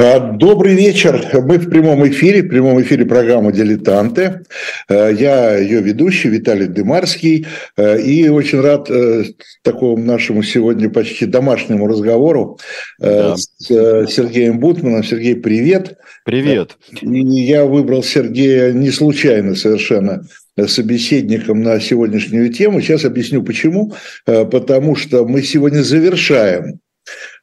[0.00, 1.26] А, добрый вечер.
[1.32, 4.44] Мы в прямом эфире, в прямом эфире программы «Дилетанты».
[4.88, 7.48] А, я ее ведущий Виталий Дымарский.
[7.76, 9.24] А, и очень рад э,
[9.64, 12.60] такому нашему сегодня почти домашнему разговору
[13.00, 13.36] э, да.
[13.36, 15.02] с э, Сергеем Бутманом.
[15.02, 15.96] Сергей, привет.
[16.24, 16.76] Привет.
[17.00, 20.22] И я выбрал Сергея не случайно совершенно
[20.68, 22.80] собеседником на сегодняшнюю тему.
[22.80, 23.94] Сейчас объясню почему.
[24.24, 26.87] Потому что мы сегодня завершаем Э,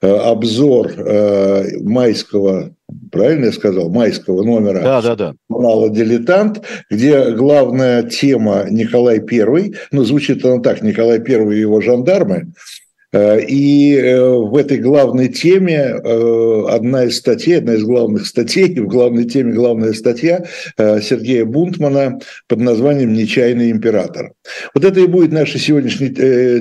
[0.02, 2.76] обзор э, майского,
[3.12, 5.34] правильно я сказал, майского номера да, да, да.
[5.50, 11.82] журнала «Дилетант», где главная тема Николай I, ну, звучит она так, Николай I и его
[11.82, 12.54] жандармы,
[13.16, 18.78] Э, и э, в этой главной теме э, одна из статей, одна из главных статей,
[18.80, 20.45] в главной теме главная статья
[20.78, 24.34] Сергея Бунтмана под названием «Нечаянный император».
[24.73, 26.09] Вот это и будет нашей сегодняшней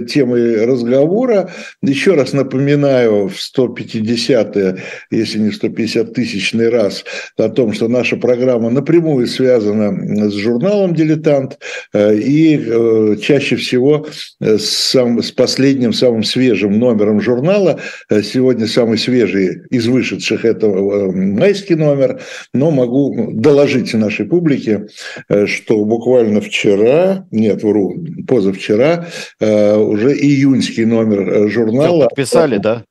[0.06, 1.51] темой разговора.
[1.83, 4.79] Еще раз напоминаю в 150
[5.11, 7.05] если не 150 тысячный раз
[7.37, 11.59] о том, что наша программа напрямую связана с журналом «Дилетант»
[11.94, 14.06] и чаще всего
[14.41, 17.81] с, с последним, самым свежим номером журнала.
[18.11, 22.20] Э, сегодня самый свежий из вышедших это э, майский номер,
[22.53, 24.87] но могу доложить нашей публике,
[25.28, 29.08] э, что буквально вчера, нет, вру, позавчера,
[29.41, 32.05] уже июньский номер журнала.
[32.05, 32.84] Подписали, да?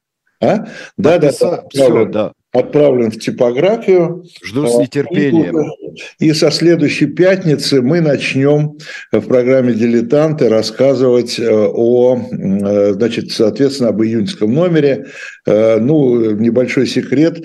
[0.44, 0.68] А?
[0.98, 4.24] Да, да, да, все, да отправлен в типографию.
[4.46, 5.72] Жду с нетерпением.
[6.20, 8.78] И, и со следующей пятницы мы начнем
[9.12, 15.08] в программе «Дилетанты» рассказывать э, о, э, значит, соответственно, об июньском номере.
[15.48, 17.44] Э, ну, небольшой секрет,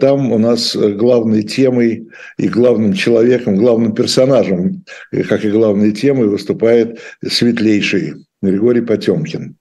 [0.00, 4.84] там у нас главной темой и главным человеком, главным персонажем,
[5.28, 9.56] как и главной темой, выступает светлейший Григорий Потемкин.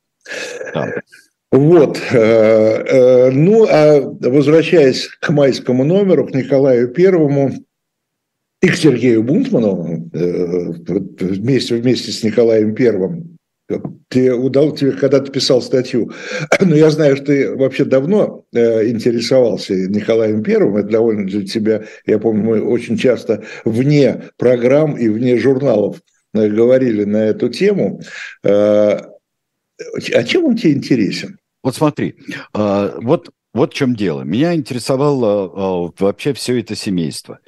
[0.74, 0.92] Да.
[1.52, 1.98] Вот.
[2.12, 7.54] Э, э, ну, а возвращаясь к майскому номеру, к Николаю Первому
[8.62, 10.72] и к Сергею Бунтману э,
[11.20, 13.38] вместе, вместе с Николаем Первым,
[14.10, 16.12] ты удал тебе, когда ты писал статью,
[16.60, 22.20] но я знаю, что ты вообще давно интересовался Николаем Первым, это довольно для тебя, я
[22.20, 26.02] помню, мы очень часто вне программ и вне журналов
[26.34, 28.02] говорили на эту тему.
[30.14, 31.38] А чем он тебе интересен?
[31.64, 32.16] Вот смотри,
[32.54, 34.22] а, вот, вот в чем дело.
[34.22, 35.52] Меня интересовало
[35.88, 37.40] а, вообще все это семейство.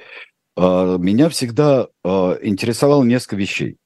[0.56, 3.78] Меня всегда интересовало несколько вещей.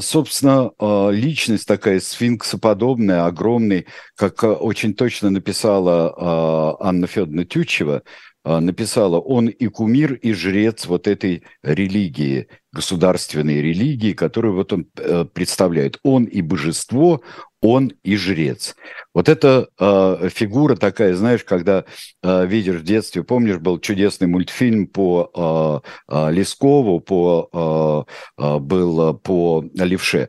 [0.00, 0.72] Собственно,
[1.12, 3.84] личность такая сфинксоподобная, огромная,
[4.16, 8.02] как очень точно написала Анна Федоровна Тютчева,
[8.44, 15.24] написала, он и кумир, и жрец вот этой религии, государственной религии, которую вот он э,
[15.32, 15.98] представляет.
[16.02, 17.22] Он и божество,
[17.64, 18.76] он и жрец.
[19.14, 21.86] Вот эта э, фигура такая, знаешь, когда
[22.22, 29.14] э, видишь в детстве, помнишь, был чудесный мультфильм по э, э, Лескову, по, э, был
[29.14, 30.28] по Левше.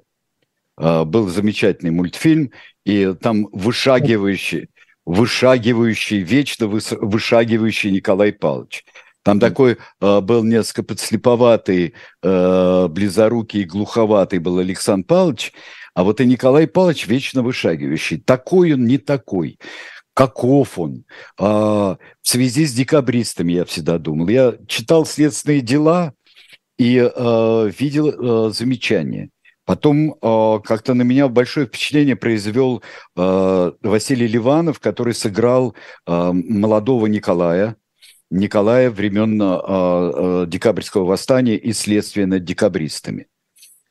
[0.78, 2.52] Э, был замечательный мультфильм,
[2.86, 4.70] и там вышагивающий,
[5.06, 8.86] вышагивающий, вечно вышагивающий Николай Павлович.
[9.24, 15.52] Там такой э, был несколько подслеповатый, э, близорукий, глуховатый был Александр Павлович,
[15.96, 18.20] а вот и Николай Павлович вечно вышагивающий.
[18.20, 19.58] Такой он, не такой.
[20.14, 21.06] Каков он?
[21.40, 24.28] А, в связи с декабристами я всегда думал.
[24.28, 26.14] Я читал «Следственные дела»
[26.78, 29.30] и а, видел а, замечания.
[29.66, 32.84] Потом э, как-то на меня большое впечатление произвел
[33.18, 35.74] э, Василий Ливанов, который сыграл
[36.06, 37.76] э, молодого Николая,
[38.30, 43.26] Николая времен э, э, декабрьского восстания и следствия над декабристами.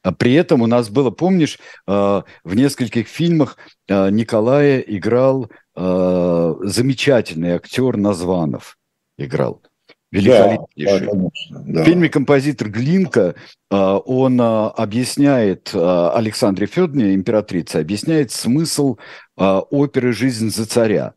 [0.04, 3.56] А при этом у нас было, помнишь, э, в нескольких фильмах
[3.88, 8.76] э, Николая играл э, замечательный актер Названов.
[9.16, 9.62] Играл.
[10.10, 11.06] Великолепнейший.
[11.06, 13.34] Да, да, В фильме «Композитор Глинка»
[13.68, 18.98] он объясняет Александре Федоровне, императрице, объясняет смысл
[19.36, 21.14] оперы «Жизнь за царя».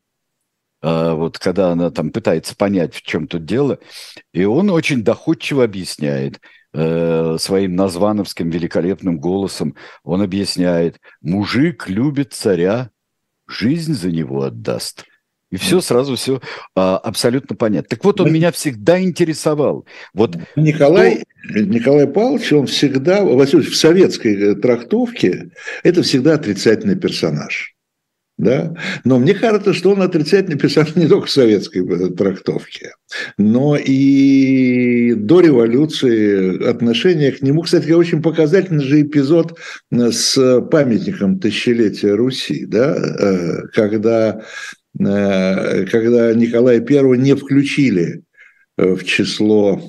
[0.81, 3.77] Вот когда она там пытается понять, в чем тут дело,
[4.33, 6.41] и он очень доходчиво объясняет–
[6.79, 12.91] Э, своим названовским великолепным голосом он объясняет, мужик любит царя,
[13.47, 15.05] жизнь за него отдаст.
[15.49, 16.39] И все сразу все
[16.75, 17.87] а, абсолютно понятно.
[17.89, 19.87] Так вот, он меня всегда интересовал.
[20.13, 21.59] Вот Николай, кто...
[21.61, 25.49] Николай Павлович, он всегда, в советской э, трактовке,
[25.81, 27.76] это всегда отрицательный персонаж.
[28.37, 28.75] Да?
[29.03, 32.91] Но мне кажется, что он отрицательный персонаж не только советской э, трактовке,
[33.39, 37.63] но и до революции отношение к нему.
[37.63, 39.57] Кстати, очень показательный же эпизод
[39.91, 42.95] э, с памятником тысячелетия Руси, да?
[42.95, 44.41] Э, когда
[44.99, 48.23] когда Николая I не включили
[48.77, 49.79] в число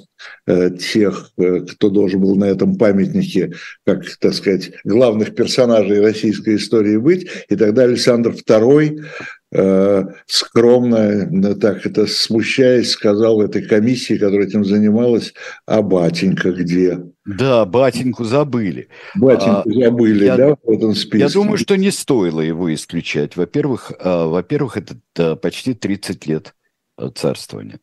[0.47, 3.53] тех, кто должен был на этом памятнике,
[3.85, 7.29] как, так сказать, главных персонажей российской истории быть.
[7.49, 9.05] И тогда Александр II
[9.51, 15.33] Э, скромно, так это смущаясь, сказал этой комиссии, которая этим занималась,
[15.65, 16.99] а батенька где?
[17.25, 18.89] Да, батеньку забыли.
[19.15, 21.19] Батеньку а, забыли, я, да, в этом списке.
[21.21, 23.37] Я думаю, что не стоило его исключать.
[23.37, 26.55] Во-первых, а, во-первых, это почти 30 лет
[26.99, 27.81] э, царствования.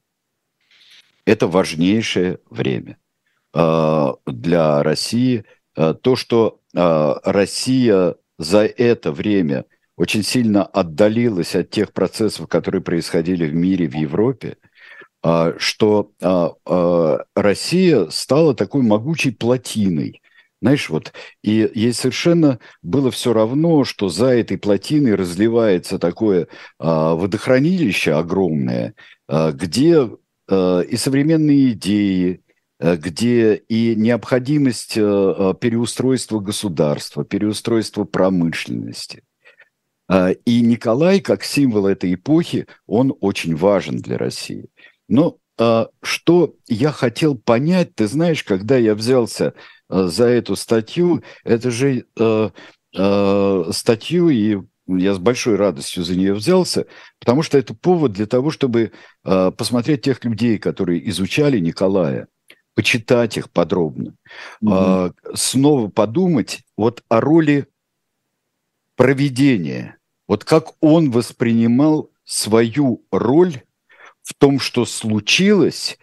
[1.26, 2.98] Это важнейшее время
[3.54, 5.44] а, для России.
[5.76, 9.66] А, то, что а, Россия за это время–
[9.98, 14.58] очень сильно отдалилась от тех процессов, которые происходили в мире, в Европе,
[15.58, 16.12] что
[17.34, 20.22] Россия стала такой могучей плотиной.
[20.62, 21.14] Знаешь, вот,
[21.44, 28.96] и ей совершенно было все равно, что за этой плотиной разливается такое водохранилище огромное,
[29.30, 30.10] где
[30.50, 32.42] и современные идеи,
[32.80, 39.24] где и необходимость переустройства государства, переустройства промышленности–
[40.08, 44.70] а, и Николай, как символ этой эпохи, он очень важен для России.
[45.08, 49.54] Но а, что я хотел понять, ты знаешь, когда я взялся
[49.90, 52.06] за эту статью, это же
[52.92, 54.58] статью, и
[54.88, 56.86] я с большой радостью за нее взялся,
[57.20, 58.92] потому что это повод для того, чтобы
[59.24, 62.28] посмотреть тех людей, которые изучали Николая,
[62.76, 64.16] почитать их подробно,
[64.62, 65.14] угу.
[65.34, 67.68] снова подумать вот о роли
[68.96, 69.98] проведения.
[70.28, 73.62] Вот как он воспринимал свою роль
[74.24, 75.98] в том, что случилось,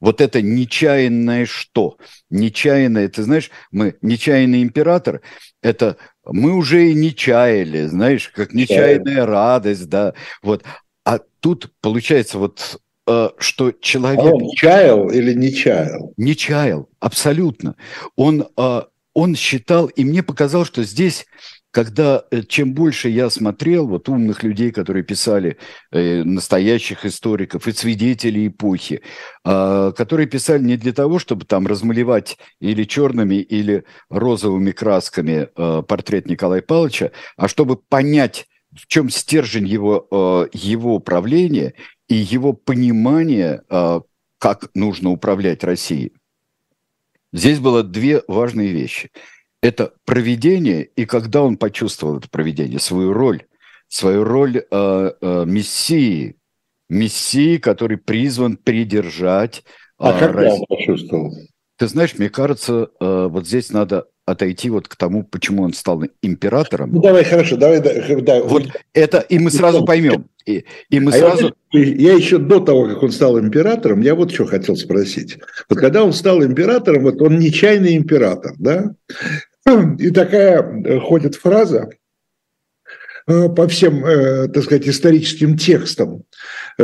[0.00, 1.98] вот это нечаянное что?
[2.30, 5.20] Нечаянное, ты знаешь, мы нечаянный император,
[5.62, 10.64] это мы уже и не чаяли, знаешь, как нечаянная радость, да, вот.
[11.04, 14.20] А тут получается вот э, что человек...
[14.20, 16.12] А он чаял или не чаял?
[16.16, 17.74] Не чаял, абсолютно.
[18.16, 18.82] Он, э,
[19.14, 21.26] он считал, и мне показалось, что здесь
[21.70, 25.56] когда э, чем больше я смотрел вот умных людей, которые писали
[25.92, 29.02] э, настоящих историков и свидетелей эпохи,
[29.44, 35.82] э, которые писали не для того, чтобы там размалевать или черными, или розовыми красками э,
[35.86, 41.74] портрет Николая Павловича, а чтобы понять, в чем стержень его, э, его управления
[42.08, 44.00] и его понимание, э,
[44.38, 46.12] как нужно управлять Россией.
[47.32, 49.10] Здесь было две важные вещи–
[49.62, 53.42] это проведение, и когда он почувствовал это проведение, свою роль,
[53.88, 56.36] свою роль э, э, мессии,
[56.88, 59.64] мессии, который призван придержать.
[59.98, 60.60] А э, когда Россию.
[60.60, 61.34] он почувствовал?
[61.76, 66.02] Ты знаешь, мне кажется, э, вот здесь надо отойти вот к тому, почему он стал
[66.22, 66.92] императором.
[66.92, 68.42] Ну давай, хорошо, давай, да.
[68.42, 70.26] Вот это, и мы сразу поймем.
[70.46, 71.54] И, и мы а сразу...
[71.72, 75.38] Я, я еще до того, как он стал императором, я вот что хотел спросить.
[75.68, 78.94] Вот когда он стал императором, вот он нечаянный император, да?
[79.98, 81.88] И такая э, ходит фраза
[83.26, 86.24] э, по всем, э, так сказать, историческим текстам,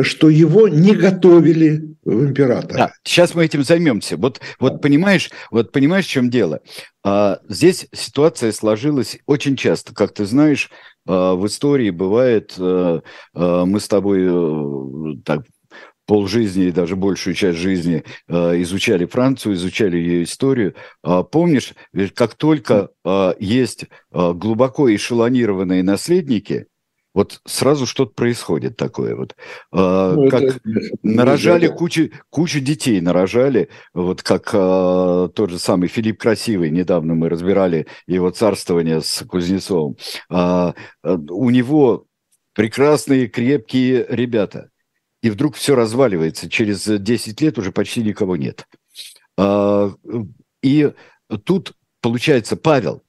[0.02, 2.76] что его не готовили в императора.
[2.76, 4.16] Да, сейчас мы этим займемся.
[4.16, 6.60] Вот, вот понимаешь, вот понимаешь, в чем дело?
[7.02, 10.70] А, здесь ситуация сложилась очень часто, как ты знаешь,
[11.08, 15.42] а, в истории бывает, мы с тобой так
[16.06, 20.74] полжизни и даже большую часть жизни э, изучали Францию, изучали ее историю.
[21.04, 21.74] Э, помнишь,
[22.14, 26.66] как только э, есть э, глубоко эшелонированные наследники,
[27.12, 29.34] вот сразу что-то происходит такое вот.
[29.72, 30.60] Ну, как это,
[31.02, 37.30] нарожали кучу, кучу детей, нарожали, вот как э, тот же самый Филипп Красивый, недавно мы
[37.30, 39.96] разбирали его царствование с Кузнецовым.
[40.30, 42.04] Э, у него
[42.52, 44.68] прекрасные, крепкие ребята–
[45.26, 46.48] и вдруг все разваливается.
[46.48, 48.64] Через 10 лет уже почти никого нет.
[49.36, 49.92] А,
[50.62, 50.92] и
[51.44, 53.02] тут, получается, Павел,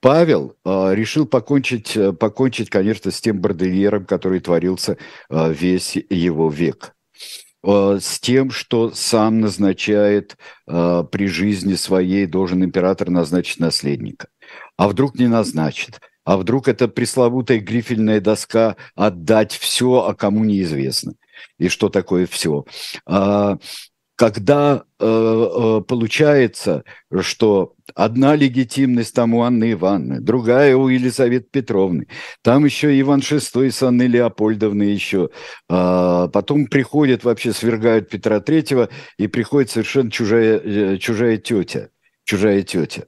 [0.00, 4.96] Павел э, решил покончить, покончить, конечно, с тем бордельером, который творился
[5.28, 6.94] э, весь его век.
[7.64, 10.36] Э, с тем, что сам назначает
[10.68, 14.28] э, при жизни своей, должен император назначить наследника.
[14.76, 16.00] А вдруг не назначит?
[16.28, 21.14] А вдруг это пресловутая грифельная доска «отдать все, а кому неизвестно».
[21.58, 22.66] И что такое все?
[23.06, 23.56] А,
[24.14, 26.84] когда э, э, получается,
[27.20, 32.08] что одна легитимность там у Анны Ивановны, другая у Елизаветы Петровны,
[32.42, 35.30] там еще Иван VI с Анной Леопольдовной еще,
[35.70, 41.88] а, потом приходят, вообще свергают Петра Третьего, и приходит совершенно чужая, э, чужая тетя,
[42.24, 43.06] чужая тетя.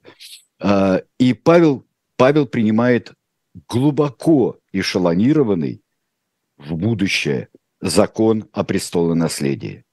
[0.59, 1.85] А, и Павел
[2.21, 3.13] Павел принимает
[3.67, 5.81] глубоко эшелонированный,
[6.55, 7.47] в будущее
[7.81, 9.85] закон о престолонаследии.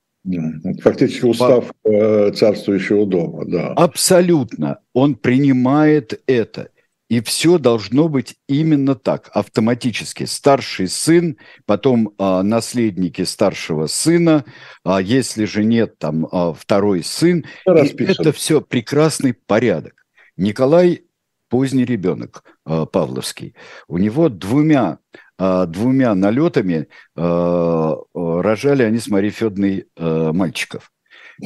[0.82, 2.30] Фактически устав По...
[2.32, 3.68] царствующего дома, да.
[3.68, 4.80] Абсолютно.
[4.92, 6.68] Он принимает это.
[7.08, 10.24] И все должно быть именно так, автоматически.
[10.24, 14.44] Старший сын, потом а, наследники старшего сына,
[14.84, 17.46] а если же нет, там а, второй сын.
[17.64, 19.94] Это все прекрасный порядок.
[20.36, 21.07] Николай
[21.48, 23.54] поздний ребенок а, Павловский.
[23.88, 24.98] У него двумя
[25.38, 30.90] а, двумя налетами а, рожали они с Марией Федоровной мальчиков.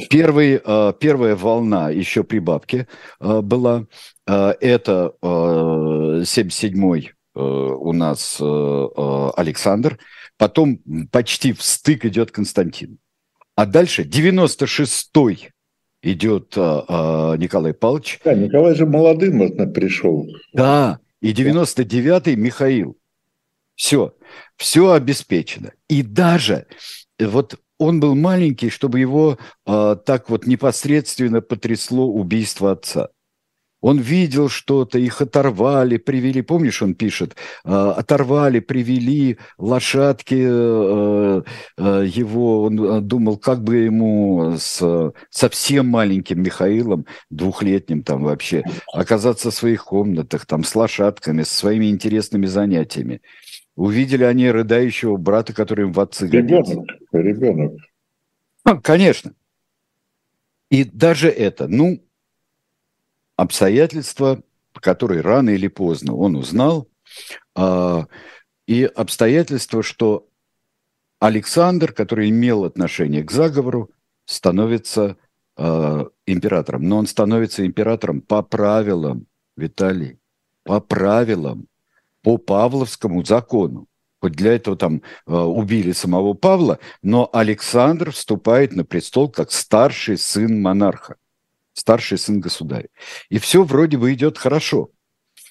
[0.09, 0.59] Первый,
[0.99, 2.87] первая волна еще при бабке
[3.19, 3.85] была.
[4.25, 9.99] Это 77-й у нас Александр.
[10.37, 10.79] Потом
[11.11, 12.97] почти в стык идет Константин.
[13.55, 15.51] А дальше 96-й
[16.03, 18.19] идет Николай Павлович.
[18.23, 20.27] Да, Николай же молодым пришел.
[20.53, 22.97] Да, и 99-й Михаил.
[23.75, 24.13] Все,
[24.57, 25.71] все обеспечено.
[25.87, 26.67] И даже
[27.19, 33.09] вот он был маленький, чтобы его э, так вот непосредственно потрясло убийство отца.
[33.83, 36.41] Он видел что-то, их оторвали, привели.
[36.41, 37.35] Помнишь, он пишет,
[37.65, 41.41] «А, оторвали, привели лошадки э,
[41.77, 42.63] э, его.
[42.63, 48.63] Он э, думал, как бы ему с совсем маленьким Михаилом, двухлетним там вообще,
[48.93, 53.21] оказаться в своих комнатах, там с лошадками, со своими интересными занятиями.
[53.75, 57.73] Увидели они рыдающего брата, который им в отцы Ребенок, ребенок.
[58.63, 59.33] А, конечно.
[60.69, 62.01] И даже это, ну,
[63.35, 64.41] обстоятельства,
[64.73, 66.87] которые рано или поздно он узнал,
[67.55, 68.07] а,
[68.67, 70.27] и обстоятельства, что
[71.19, 73.91] Александр, который имел отношение к заговору,
[74.25, 75.17] становится
[75.55, 76.83] а, императором.
[76.83, 80.19] Но он становится императором по правилам, Виталий,
[80.63, 81.67] по правилам,
[82.21, 83.87] по Павловскому закону.
[84.19, 90.17] Хоть для этого там э, убили самого Павла, но Александр вступает на престол как старший
[90.17, 91.17] сын монарха
[91.73, 92.89] старший сын государя.
[93.29, 94.89] И все вроде бы идет хорошо.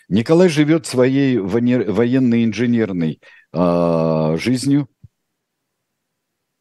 [0.09, 3.21] Николай живет своей военно-инженерной
[3.53, 4.89] э, жизнью.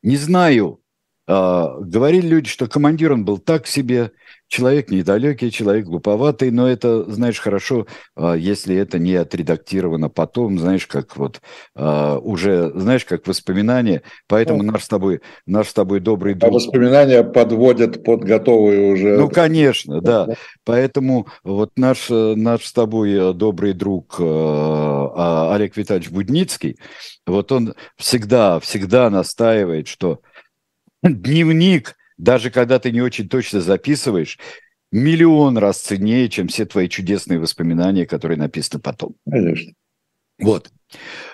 [0.03, 0.80] Не знаю,
[1.27, 4.11] говорили люди, что командир он был так себе,
[4.51, 7.87] человек недалекий, человек глуповатый, но это, знаешь, хорошо,
[8.17, 11.39] а, если это не отредактировано потом, знаешь, как вот
[11.73, 14.01] а, уже, знаешь, как воспоминания.
[14.27, 16.51] Поэтому ну, наш с тобой, наш с тобой добрый друг...
[16.51, 19.17] А воспоминания подводят под готовые уже...
[19.17, 20.27] Ну, конечно, да.
[20.65, 26.77] Поэтому вот наш, наш с тобой э, добрый друг э, а, Олег Витальевич Будницкий,
[27.25, 30.19] вот он всегда, всегда настаивает, что
[31.03, 34.37] дневник даже когда ты не очень точно записываешь,
[34.91, 39.15] миллион раз ценнее, чем все твои чудесные воспоминания, которые написаны потом.
[39.29, 39.73] Конечно.
[40.39, 40.71] Вот.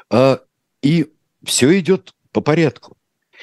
[0.09, 0.39] А,
[0.81, 1.11] и
[1.43, 2.97] все идет по порядку.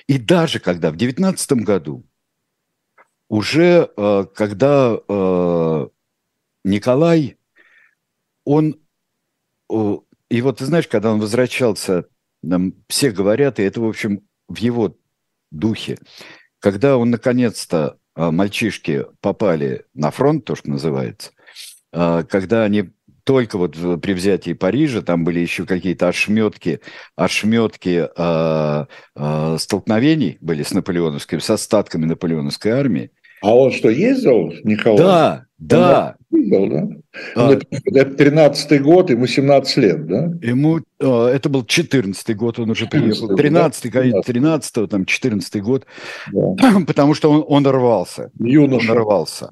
[0.06, 2.06] И даже когда в девятнадцатом году
[3.28, 5.88] уже а, когда а,
[6.64, 7.36] Николай,
[8.44, 8.80] он,
[9.68, 12.06] и вот ты знаешь, когда он возвращался,
[12.42, 14.96] нам все говорят, и это, в общем, в его
[15.50, 15.98] духе,
[16.60, 21.32] когда он наконец-то, а, мальчишки попали на фронт, то, что называется,
[21.92, 22.90] а, когда они
[23.24, 23.72] только вот
[24.02, 26.80] при взятии Парижа, там были еще какие-то ошметки,
[27.16, 28.86] ошметки э,
[29.16, 33.10] э, столкновений были с наполеоновским, с остатками наполеоновской армии.
[33.44, 34.96] А он что, ездил, Николай?
[34.96, 36.16] Да, да.
[36.30, 36.88] Ездил, да?
[37.36, 40.30] А, это 13-й год, ему 17 лет, да?
[40.40, 43.36] Ему, а, это был 14-й год, он уже приехал.
[43.36, 44.22] 13-й, да?
[44.22, 45.84] 13 там, 14-й год.
[46.32, 46.56] Да.
[46.86, 48.30] Потому что он, он рвался.
[48.38, 48.92] Юноша.
[48.92, 49.48] Он рвался.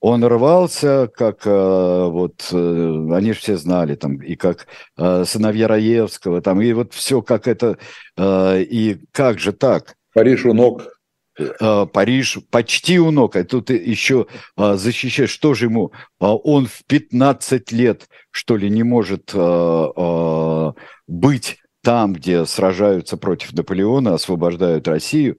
[0.00, 6.42] Он рвался, как а, вот э, они же все знали там, и как сыновья Раевского,
[6.42, 7.78] там, и вот все как это,
[8.18, 9.94] и как же так?
[10.12, 10.95] Париж у ног Э,
[11.38, 14.26] Париж почти у ног, а тут еще
[14.56, 20.72] а, защищать, что же ему, а, он в 15 лет, что ли, не может а,
[21.06, 25.38] быть там, где сражаются против Наполеона, освобождают Россию.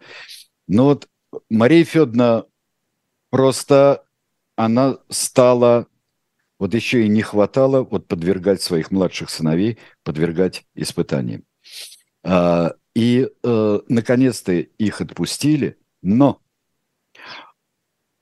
[0.68, 1.08] Но вот
[1.50, 2.46] Мария Федоровна
[3.32, 4.04] просто,
[4.56, 5.88] она стала,
[6.60, 11.44] вот еще и не хватало вот подвергать своих младших сыновей, подвергать испытаниям.
[12.96, 15.78] И, э, наконец-то, их отпустили–
[16.08, 16.40] но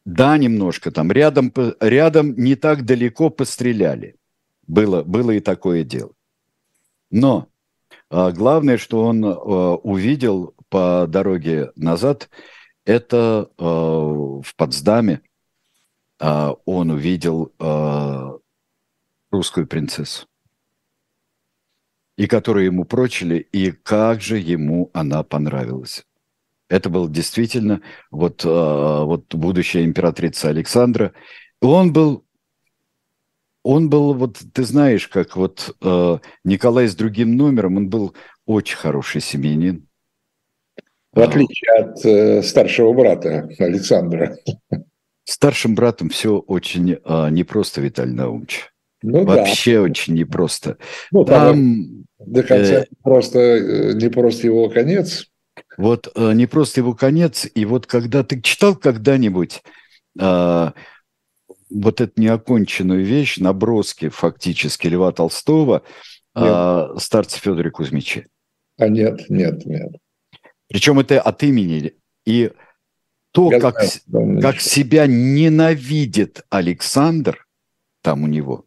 [0.05, 4.15] да, немножко там рядом, рядом не так далеко постреляли.
[4.67, 6.13] Было, было и такое дело.
[7.11, 7.47] Но
[8.09, 9.29] а, главное, что он а,
[9.75, 12.29] увидел по дороге назад,
[12.85, 15.21] это а, в Потсдаме
[16.19, 18.39] а, он увидел а,
[19.29, 20.27] русскую принцессу.
[22.17, 26.05] и которую ему прочили, и как же ему она понравилась.
[26.75, 31.13] Это был действительно вот, вот будущая императрица Александра.
[31.61, 32.25] Он был
[33.65, 38.13] он был, вот ты знаешь, как вот э, Николай с другим номером, он был
[38.45, 39.87] очень хороший семьянин.
[41.11, 44.37] В отличие от э, старшего брата Александра.
[45.23, 48.69] Старшим братом все очень э, непросто, Виталий Наумович.
[49.01, 49.81] Ну, Вообще да.
[49.81, 50.77] очень непросто.
[51.11, 55.25] Ну, там, до конца э, просто э, не просто его конец.
[55.77, 59.61] Вот э, не просто его конец, и вот когда ты читал когда-нибудь
[60.19, 60.71] э,
[61.69, 65.83] вот эту неоконченную вещь, наброски фактически Льва Толстого
[66.33, 68.27] о старце Федоре Кузьмиче?
[68.77, 69.91] А нет, нет, нет.
[70.67, 71.93] Причем это от имени.
[72.25, 72.51] И
[73.31, 77.45] то, Я как, знаю, как себя ненавидит Александр,
[78.01, 78.65] там у него,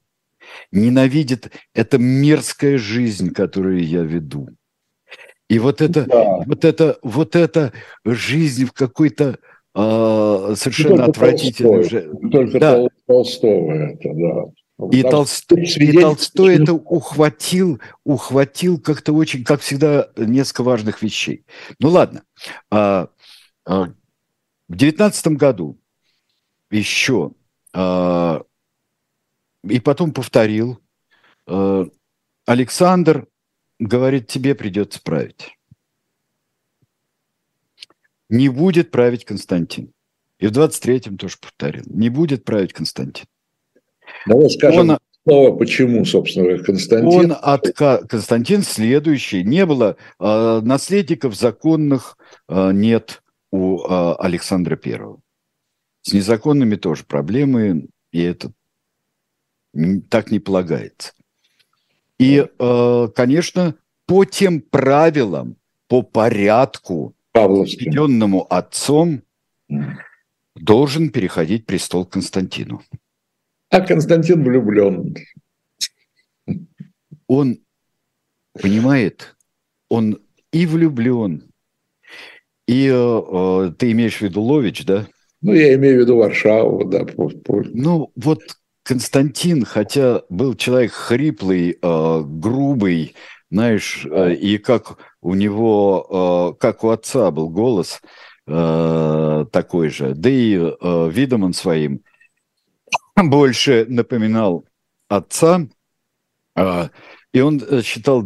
[0.70, 4.50] ненавидит, это мерзкая жизнь, которую я веду.
[5.48, 6.42] И вот это, да.
[6.46, 7.72] вот это, вот эта
[8.04, 9.38] жизнь в какой-то
[9.74, 12.12] э, совершенно отвратительной уже.
[12.30, 12.86] Только да.
[13.06, 14.52] Толстого это, да.
[14.92, 21.44] И, Толстой, и Толстой это ухватил, ухватил как-то очень, как всегда, несколько важных вещей.
[21.80, 22.22] Ну ладно.
[22.70, 23.08] А,
[23.66, 23.88] а,
[24.68, 25.80] в девятнадцатом году
[26.70, 27.32] еще
[27.72, 28.42] а,
[29.64, 30.78] и потом повторил.
[31.48, 31.86] А,
[32.46, 33.26] Александр
[33.78, 35.56] говорит, тебе придется править.
[38.28, 39.92] Не будет править Константин.
[40.38, 41.84] И в 23-м тоже повторил.
[41.86, 43.26] Не будет править Константин.
[44.26, 47.32] Давай скажем он, снова, почему, собственно, Константин...
[47.32, 48.06] Он отка...
[48.06, 49.42] Константин следующий.
[49.42, 52.18] Не было э, наследников законных,
[52.48, 55.20] э, нет у э, Александра Первого.
[56.02, 58.52] С незаконными тоже проблемы, и это
[60.08, 61.12] так не полагается.
[62.18, 63.74] И, э, конечно,
[64.06, 65.56] по тем правилам,
[65.86, 69.22] по порядку, введенному отцом,
[70.56, 72.82] должен переходить престол Константину.
[73.70, 75.14] А Константин влюблен.
[77.26, 77.58] Он
[78.54, 79.36] понимает,
[79.88, 80.18] он
[80.50, 81.44] и влюблен,
[82.66, 85.06] и э, э ты имеешь в виду Лович, да?
[85.40, 87.06] Ну, я имею в виду Варшаву, да.
[87.72, 88.40] Ну, вот
[88.88, 93.14] Константин, хотя был человек хриплый, э, грубый,
[93.50, 98.00] знаешь, э, и как у него, э, как у отца был голос
[98.46, 102.00] э, такой же, да и э, видом он своим
[103.14, 104.64] больше напоминал
[105.10, 105.66] отца,
[106.56, 106.88] э,
[107.34, 108.22] и он э, считал,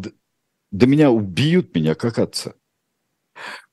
[0.70, 2.52] да меня убьют меня как отца.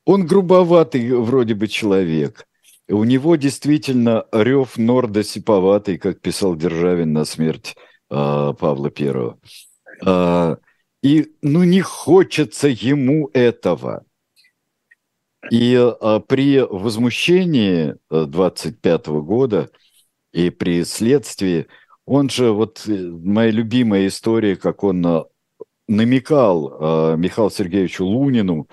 [0.05, 2.47] Он грубоватый вроде бы человек.
[2.89, 7.75] У него действительно рев Норда сиповатый, как писал Державин на смерть
[8.09, 9.39] э, Павла Первого.
[10.03, 10.57] Э,
[11.03, 14.05] и ну не хочется ему этого.
[15.51, 19.69] И а, при возмущении 25 э, года
[20.33, 21.67] и при следствии,
[22.05, 25.25] он же, вот э, моя любимая история, как он
[25.87, 28.67] намекал а, Михаилу Сергеевичу Лунину,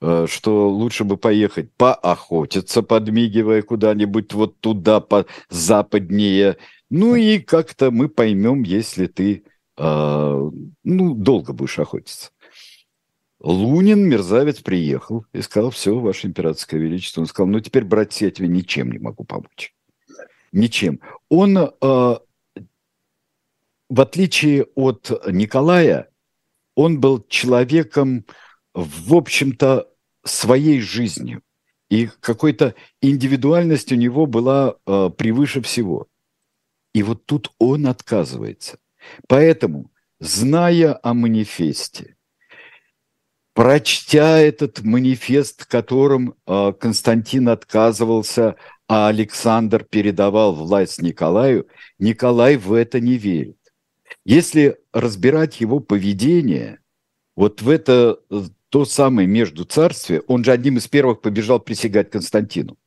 [0.00, 6.56] что лучше бы поехать поохотиться, подмигивая куда-нибудь вот туда, по западнее.
[6.88, 9.44] Ну и как-то мы поймем, если ты
[9.82, 10.50] а,
[10.84, 12.32] ну, долго будешь охотиться.
[13.40, 17.22] Лунин, мерзавец, приехал и сказал, все, ваше императорское величество.
[17.22, 19.74] Он сказал, ну, теперь, братья, я тебе ничем не могу помочь.
[20.52, 21.00] Ничем.
[21.30, 22.20] Он, э, в
[23.88, 26.10] отличие от Николая,
[26.74, 28.26] он был человеком,
[28.74, 29.88] в общем-то,
[30.24, 31.42] своей жизнью.
[31.88, 36.06] И какой-то индивидуальность у него была э, превыше всего.
[36.92, 38.78] И вот тут он отказывается–
[39.28, 42.16] Поэтому, зная о манифесте,
[43.54, 48.56] прочтя этот манифест, которым э, Константин отказывался,
[48.88, 53.56] а Александр передавал власть Николаю, Николай в это не верит.
[54.24, 56.80] Если разбирать его поведение,
[57.36, 62.10] вот в это э, то самое между царствие, он же одним из первых побежал присягать
[62.10, 62.78] Константину.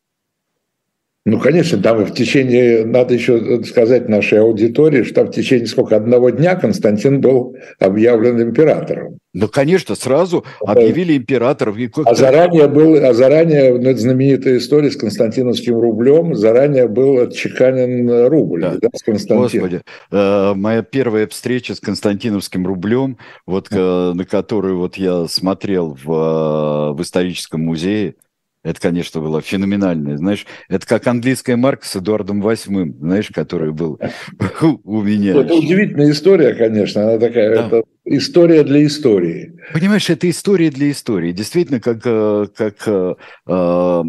[1.25, 6.31] Ну, конечно, там в течение, надо еще сказать нашей аудитории, что в течение сколько, одного
[6.31, 9.19] дня Константин был объявлен императором.
[9.33, 11.77] Ну, конечно, сразу объявили императоров.
[12.05, 18.61] А заранее был, а заранее, ну, знаменитая история с константиновским рублем, заранее был отчеканен рубль
[18.61, 18.75] да.
[18.79, 19.69] Да, с Константином.
[19.69, 19.81] Господи,
[20.11, 26.11] э, моя первая встреча с константиновским рублем, вот, э, на которую вот я смотрел в,
[26.11, 28.15] э, в историческом музее,
[28.63, 30.17] Это, конечно, было феноменально.
[30.17, 33.99] Знаешь, это как английская марка с Эдуардом VIII, знаешь, который был
[34.83, 35.35] у меня.
[35.35, 37.03] Это удивительная история, конечно.
[37.03, 37.67] Она такая, да.
[37.67, 39.59] это история для истории.
[39.73, 41.33] Понимаешь, это история для истории.
[41.33, 43.15] Действительно, как, э, как э,
[43.47, 44.03] э,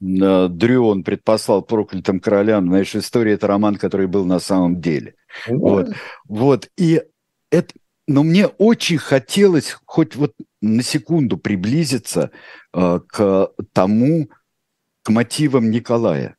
[0.00, 5.14] Дрюон предпослал проклятым королям, знаешь, история– это роман, который был на самом деле.
[5.48, 5.54] Да.
[5.56, 5.88] Вот.
[6.28, 6.70] вот.
[6.76, 7.02] И
[7.50, 7.74] это,
[8.08, 12.30] но мне очень хотелось хоть вот на секунду приблизиться
[12.72, 14.30] э, к тому,
[15.02, 16.36] к мотивам Николая.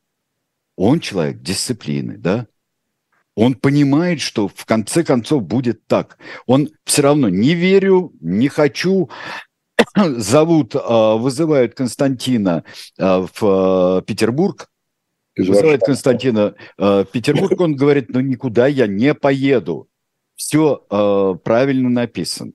[0.75, 2.47] Он человек дисциплины, да?
[3.35, 6.17] Он понимает, что в конце концов будет так.
[6.47, 9.09] Он все равно не верю, не хочу.
[9.95, 12.63] Зовут, э, вызывают Константина
[12.97, 14.69] э, в Петербург.
[15.37, 17.61] Вызывает Константина в Петербург.
[17.61, 19.88] Он говорит, ну никуда я не поеду
[20.39, 22.53] все э, правильно написано.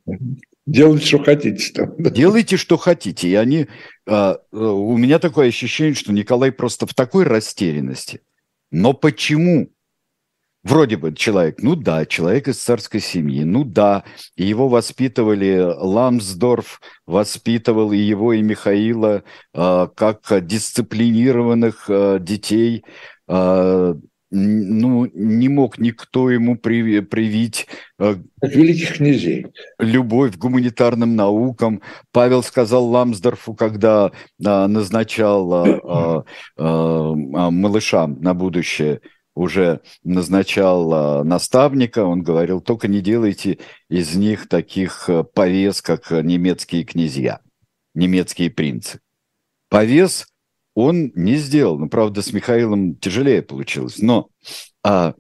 [0.65, 1.73] Делайте, что хотите.
[1.75, 1.95] Там.
[1.99, 3.29] Делайте, что хотите.
[3.29, 3.67] И они...
[4.07, 8.23] Э, у меня такое ощущение, что Николай просто в такой растерянности.
[8.71, 9.69] Но почему?
[10.63, 16.81] Вроде бы человек, ну да, человек из царской семьи, ну да, и его воспитывали, Ламсдорф
[17.05, 22.83] воспитывал и его, и Михаила э, как дисциплинированных э, детей,
[23.29, 23.95] э,
[24.35, 27.67] ну, не мог никто ему привить
[28.01, 29.47] э, великих князей.
[29.79, 31.81] любовь к гуманитарным наукам.
[32.11, 34.11] Павел сказал Ламсдорфу, когда
[34.45, 36.25] а, назначал а, а,
[36.57, 39.01] а, малышам на будущее,
[39.37, 46.85] уже назначал наставника, он говорил, только не делайте из них таких э, повес, как немецкие
[46.85, 47.41] князья,
[47.95, 49.01] немецкие принцы.
[49.69, 50.27] Повес–
[50.75, 51.79] он не сделал.
[51.79, 53.99] Ну, правда, с Михаилом тяжелее получилось.
[53.99, 54.29] Но
[54.83, 55.15] а,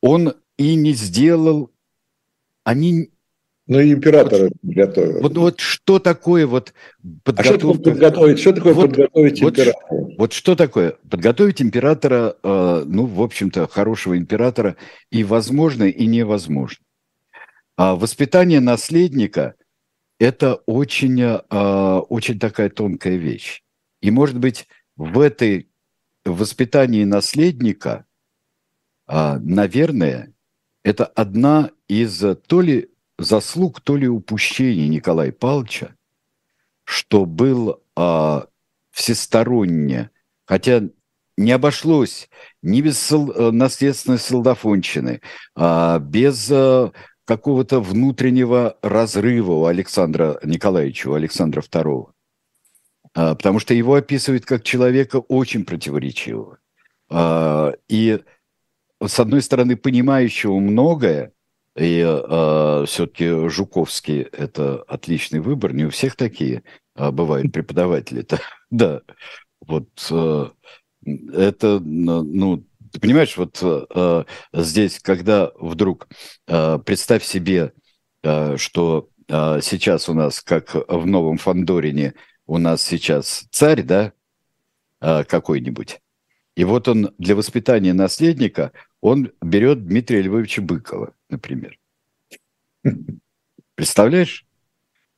[0.00, 1.70] он и не сделал...
[2.64, 3.10] Они
[3.66, 5.22] ну, и императора вот, готовил.
[5.22, 6.74] Вот, вот что такое вот
[7.22, 7.40] подготовка...
[7.40, 8.38] А что такое подготовить?
[8.38, 10.16] Что такое вот, подготовить вот, императора?
[10.18, 10.96] Вот что такое?
[11.10, 14.76] Подготовить императора, э, ну, в общем-то, хорошего императора
[15.10, 16.84] и возможно, и невозможно.
[17.76, 19.54] А воспитание наследника–
[20.18, 23.62] это очень, э, очень такая тонкая вещь.
[24.04, 25.70] И, может быть, в этой
[26.26, 28.04] воспитании наследника,
[29.06, 30.34] а, наверное,
[30.82, 35.96] это одна из то ли заслуг, то ли упущений Николая Павловича,
[36.84, 38.46] что был а,
[38.90, 40.10] всесторонне,
[40.44, 40.82] хотя
[41.38, 42.28] не обошлось
[42.60, 43.16] ни без э,
[43.52, 45.22] наследственной солдафонщины,
[45.54, 46.92] а, без а,
[47.24, 52.13] какого-то внутреннего разрыва у Александра Николаевича, у Александра II.
[53.14, 56.58] А, потому что его описывают как человека очень противоречивого.
[57.08, 58.20] А, и,
[59.04, 61.32] с одной стороны, понимающего многое,
[61.76, 66.62] и э, все-таки Жуковский– это отличный выбор, не у всех такие
[66.94, 68.40] бывают преподаватели-то.
[68.70, 69.00] да,
[69.60, 69.88] вот
[71.04, 73.60] это, ну, ты понимаешь, вот
[74.52, 76.06] здесь, когда вдруг,
[76.46, 77.72] представь себе,
[78.22, 82.14] что сейчас у нас, как в Новом Фандорине,
[82.46, 84.12] у нас сейчас царь, да,
[85.00, 86.00] а, какой-нибудь,
[86.56, 91.78] и вот он для воспитания наследника, он берет Дмитрия Львовича Быкова, например.
[93.74, 94.46] Представляешь?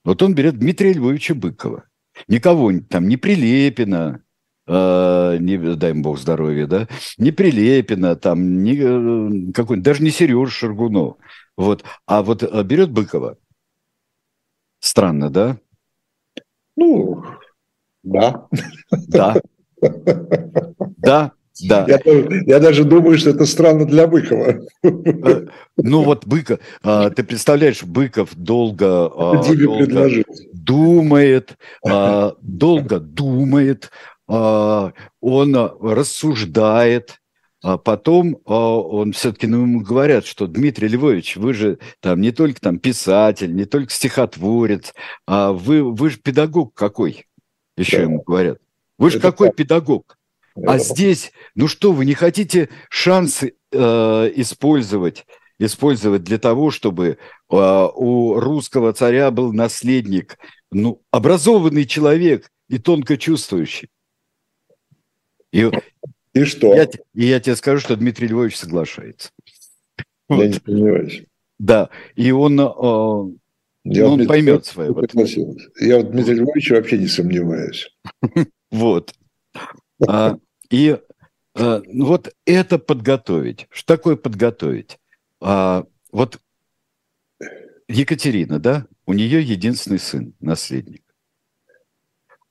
[0.04, 1.84] Вот он берет Дмитрия Львовича Быкова.
[2.28, 4.22] Никого там, не Прилепина,
[4.66, 10.10] э, не, дай им бог здоровья, да, не Прилепина, там, не, э, какой даже не
[10.10, 11.18] Сереж Шаргунов.
[11.56, 11.84] Вот.
[12.06, 13.36] А вот э, берет Быкова.
[14.80, 15.58] Странно, да?
[16.76, 17.24] Ну,
[18.02, 18.46] да.
[19.08, 19.36] Да.
[20.98, 21.86] Да, да.
[21.88, 22.00] Я,
[22.46, 24.60] я даже думаю, что это странно для Быкова.
[24.82, 33.90] Э, ну вот Быков, а, ты представляешь, Быков долго, а, долго думает, а, долго думает,
[34.28, 35.00] он
[35.80, 37.20] рассуждает,
[37.66, 42.60] а потом он все-таки, ну, ему говорят, что Дмитрий Львович, вы же там не только
[42.60, 44.94] там писатель, не только стихотворец,
[45.26, 47.26] а вы, вы же педагог какой,
[47.76, 48.02] еще да.
[48.04, 48.58] ему говорят.
[48.98, 49.56] Вы же какой так.
[49.56, 50.16] педагог?
[50.64, 53.78] А здесь, ну что, вы не хотите шансы э,
[54.36, 55.26] использовать,
[55.58, 57.18] использовать для того, чтобы
[57.50, 60.38] э, у русского царя был наследник,
[60.70, 63.88] ну, образованный человек и тонко чувствующий.
[65.50, 65.68] И,
[66.42, 66.74] и что?
[66.74, 69.30] Я, и я тебе скажу, что Дмитрий Львович соглашается.
[70.28, 70.44] Я вот.
[70.44, 71.10] не понимаю.
[71.58, 73.36] Да, и он, э,
[73.84, 74.92] я он поймет свое.
[74.92, 75.12] Вот.
[75.80, 77.88] Я в Дмитрия Львовича вообще не сомневаюсь.
[78.72, 79.14] Вот.
[80.06, 80.38] А,
[80.70, 80.98] и
[81.54, 83.68] а, вот это подготовить.
[83.70, 84.98] Что такое подготовить?
[85.40, 86.40] А, вот
[87.88, 91.04] Екатерина, да, у нее единственный сын, наследник.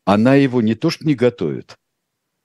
[0.05, 1.77] она его не то что не готовит,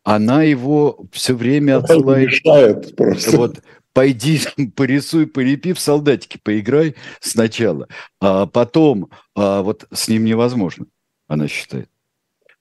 [0.05, 2.29] она его все время отсылает.
[2.29, 3.37] Мешает просто.
[3.37, 4.41] Вот, пойди
[4.77, 7.89] порисуй, полепи, в солдатики поиграй сначала,
[8.21, 10.87] а потом а вот с ним невозможно,
[11.29, 11.89] она считает.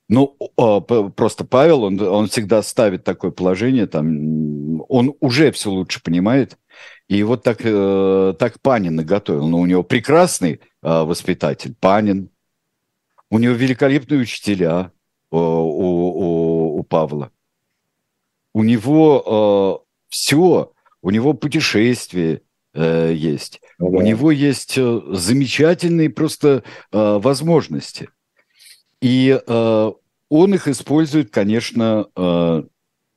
[0.07, 6.01] Ну, а, просто Павел, он, он всегда ставит такое положение, там, он уже все лучше
[6.01, 6.57] понимает,
[7.07, 9.41] и вот так, э, так Панин наготовил.
[9.41, 12.29] Но ну, у него прекрасный а, воспитатель, Панин,
[13.29, 14.91] у него великолепные учителя
[15.31, 16.18] у
[16.89, 17.31] Павла.
[18.53, 22.41] У него э, все, у него путешествия
[22.73, 23.97] э, есть, ну, да.
[23.99, 28.09] у него есть э, замечательные просто э, возможности.
[29.01, 29.91] И э,
[30.29, 32.63] он их использует, конечно, э,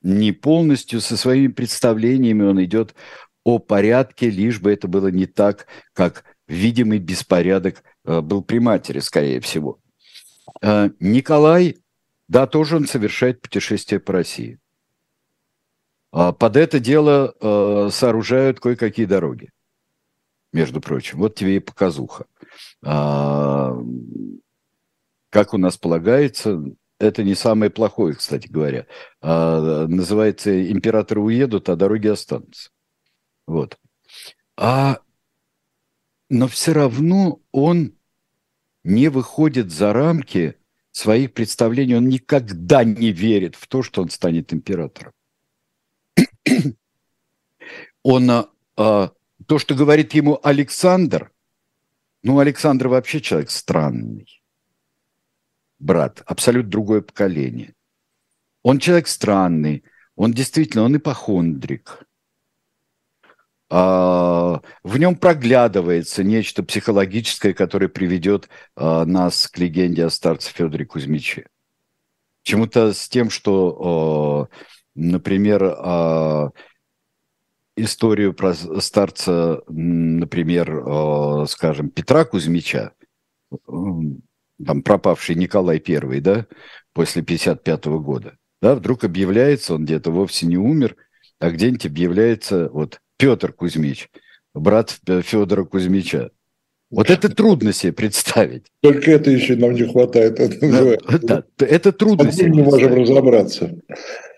[0.03, 2.95] не полностью со своими представлениями, он идет
[3.45, 9.01] о порядке, лишь бы это было не так, как видимый беспорядок э, был при матери,
[9.01, 9.81] скорее всего.
[10.61, 11.77] Э, Николай,
[12.33, 14.59] да, тоже он совершает путешествие по России.
[16.12, 19.51] А под это дело э, сооружают кое-какие дороги,
[20.51, 21.18] между прочим.
[21.18, 22.25] Вот тебе и показуха.
[22.83, 23.77] А,
[25.29, 26.59] как у нас полагается,
[26.99, 28.87] это не самое плохое, кстати говоря.
[29.21, 32.71] А, называется «Императоры уедут, а дороги останутся».
[33.47, 33.79] Вот.
[34.57, 35.01] А,
[36.31, 37.92] но все равно он
[38.85, 40.57] не выходит за рамки
[40.93, 45.13] своих представлений, он никогда не верит в то, что он станет императором.
[48.05, 48.31] Он,
[48.77, 49.13] а,
[49.47, 51.33] то, что говорит ему Александр,
[52.23, 54.43] ну, Александр вообще человек странный,
[55.79, 57.75] брат, абсолютно другое поколение.
[58.63, 59.85] Он человек странный,
[60.17, 62.07] он действительно, он ипохондрик,
[63.73, 71.47] в нем проглядывается нечто психологическое, которое приведет а, нас к легенде о старце Федоре Кузьмиче.
[72.43, 74.55] Чему-то с тем, что, а,
[74.95, 76.53] например,
[77.77, 82.93] историю про старца, например, скажем, Петра Кузьмича,
[83.67, 86.47] там пропавший Николай I, да,
[86.93, 90.97] после 55 года, да, вдруг объявляется, он где-то вовсе не умер,
[91.39, 94.09] а где-нибудь объявляется вот Петр Кузьмич,
[94.53, 96.31] брат Федора Кузьмича.
[96.91, 98.67] Вот это трудно себе представить.
[98.83, 100.41] Только это еще нам не хватает.
[100.41, 103.79] Это, да, это трудно себе не можем разобраться.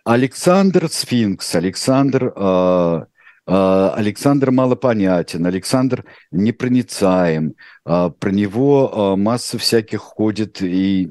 [0.04, 3.00] Александр Сфинкс, Александр, э,
[3.46, 7.54] э, Александр малопонятен, Александр непроницаем.
[7.86, 11.10] Э, про него э, масса всяких ходит и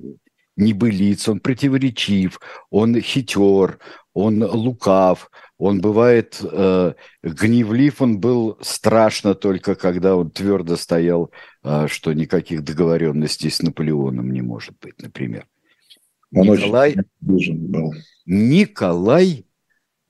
[0.55, 3.79] небылиц, он противоречив, он хитер,
[4.13, 5.31] он лукав,
[5.63, 11.31] он бывает э, гневлив, он был страшно только, когда он твердо стоял,
[11.63, 15.47] э, что никаких договоренностей с Наполеоном не может быть, например.
[16.35, 17.93] Он Николай, был.
[18.25, 19.45] Николай,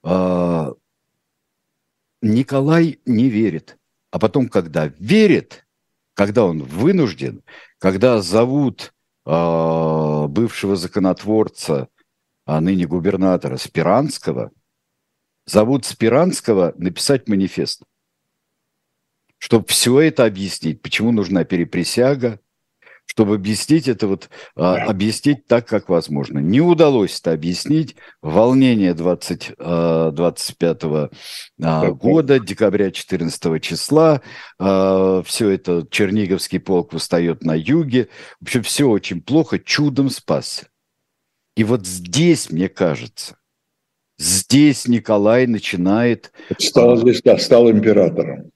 [0.04, 0.74] э,
[2.24, 3.78] Николай не верит.
[4.10, 5.68] А потом, когда верит,
[6.16, 7.44] когда он вынужден,
[7.78, 8.92] когда зовут
[9.28, 11.90] э, бывшего законотворца,
[12.46, 14.50] а ныне губернатора Спиранского–
[15.46, 17.84] зовут Спиранского написать манифест,
[19.38, 22.40] чтобы все это объяснить, почему нужна переприсяга,
[23.06, 26.40] чтобы объяснить это вот, а, объяснить так, как возможно.
[26.40, 27.96] Не удалось это объяснить.
[28.22, 31.10] Волнение 20, 25 а,
[31.62, 34.22] а, года, декабря 14 числа,
[34.58, 38.08] а, все это Черниговский полк восстает на юге.
[38.40, 40.68] В общем, все очень плохо, чудом спасся.
[41.56, 43.36] И вот здесь, мне кажется,
[44.24, 46.32] Здесь Николай начинает...
[46.58, 48.52] Стал здесь, да, стал императором.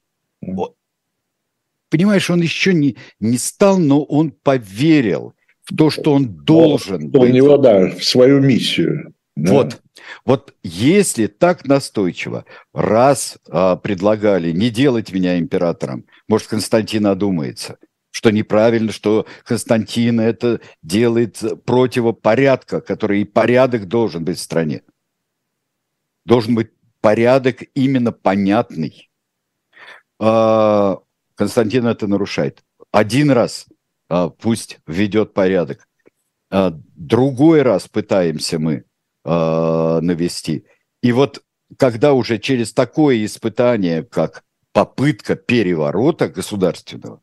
[1.89, 7.21] Понимаешь, он еще не, не стал, но он поверил в то, что он должен быть.
[7.21, 9.13] У него, да, в свою миссию.
[9.35, 9.51] Да.
[9.51, 9.81] Вот,
[10.23, 17.77] вот если так настойчиво, раз а, предлагали не делать меня императором, может, Константин одумается,
[18.11, 24.81] что неправильно, что Константин это делает противопорядка, который и порядок должен быть в стране
[26.27, 29.09] должен быть порядок именно понятный.
[30.19, 30.99] А,
[31.35, 32.63] Константин это нарушает.
[32.91, 33.65] Один раз
[34.09, 35.87] а, пусть введет порядок.
[36.51, 38.83] А, другой раз пытаемся мы
[39.23, 40.63] навести.
[41.01, 41.43] И вот
[41.77, 47.21] когда уже через такое испытание, как попытка переворота государственного,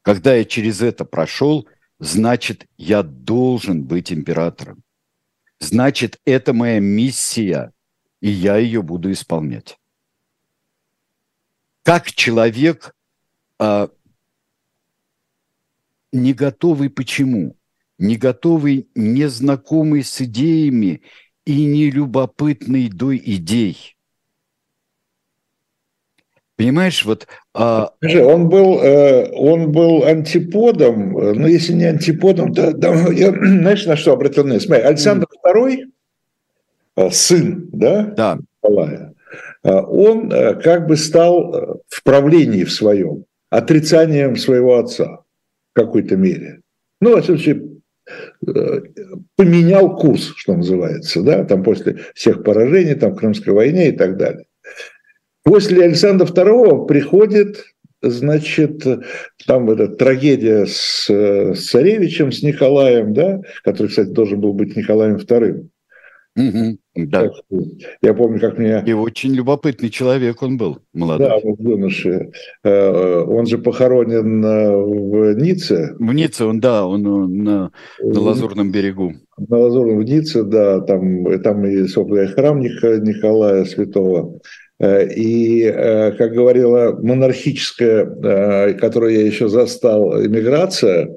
[0.00, 4.83] когда я через это прошел, значит, я должен быть императором
[5.60, 7.72] значит, это моя миссия,
[8.20, 9.78] и я ее буду исполнять.
[11.82, 12.94] Как человек,
[13.58, 13.90] а,
[16.12, 17.56] не готовый почему?
[17.98, 21.02] не готовый, не знакомый с идеями
[21.44, 23.93] и не любопытный до идей.
[26.56, 27.26] Понимаешь, вот...
[27.52, 27.90] А...
[28.02, 33.86] Он, был, э, он был антиподом, э, ну, если не антиподом, то, то я, знаешь,
[33.86, 34.60] на что обратил внимание?
[34.60, 35.26] Смотри, Александр.
[35.44, 38.38] II, сын, да, да.
[38.62, 39.14] Николая,
[39.62, 45.22] он как бы стал в правлении в своем отрицанием своего отца
[45.72, 46.60] в какой-то мере.
[47.00, 47.74] Ну, во всяком случае,
[48.46, 48.80] Э,
[49.36, 54.16] поменял курс, что называется, да, там после всех поражений, там в Крымской войне и так
[54.18, 54.44] далее.
[55.44, 57.64] После Александра II приходит,
[58.00, 58.82] значит,
[59.46, 65.16] там эта трагедия с, с царевичем, с Николаем, да, который, кстати, должен был быть Николаем
[65.16, 65.68] II.
[66.36, 67.30] Угу, да.
[68.02, 68.80] Я помню, как меня...
[68.80, 71.28] И очень любопытный человек он был, молодой.
[71.28, 72.28] Да, вот юноша.
[72.64, 75.94] Э, он же похоронен э, в Ницце.
[75.96, 79.12] В Ницце, он, да, он на, на Лазурном берегу.
[79.38, 84.40] На Лазурном, в Ницце, да, там, там и, собственно, храм Николая Святого.
[84.80, 85.70] Э, и,
[86.18, 91.08] как говорила монархическая, которую я еще застал, иммиграция,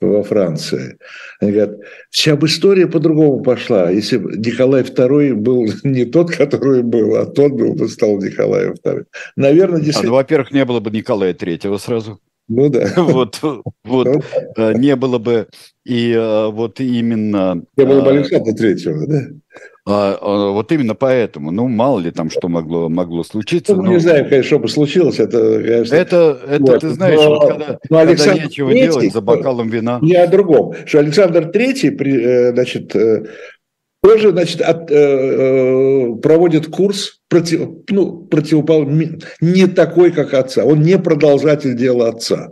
[0.00, 0.96] во Франции.
[1.40, 1.76] Они говорят,
[2.10, 3.90] вся бы история по-другому пошла.
[3.90, 8.74] Если бы Николай II был не тот, который был, а тот был бы стал Николаем
[8.84, 9.04] II.
[9.36, 10.10] Наверное, действительно...
[10.10, 12.20] А, ну, во-первых, не было бы Николая III сразу.
[12.48, 12.92] Ну да.
[12.96, 13.66] Вот, вот
[14.06, 14.22] ну
[14.56, 15.48] э, не было бы
[15.84, 17.62] и э, вот именно...
[17.76, 19.20] Не было бы э, Александра Третьего, да?
[19.90, 23.74] А, а, вот именно поэтому, ну, мало ли там что могло, могло случиться.
[23.74, 23.92] Ну, но...
[23.92, 25.94] не знаю, конечно, что бы случилось, это, конечно...
[25.94, 26.80] Это, это вот.
[26.80, 29.98] ты знаешь, но, вот когда, но Александр когда нечего III, делать за бокалом вина...
[30.02, 33.24] Не о другом, что Александр Третий, э, значит, э,
[34.02, 38.86] тоже, значит, от, э, проводит курс против, ну, противопол...
[39.40, 40.66] не такой, как отца.
[40.66, 42.50] Он не продолжатель дела отца.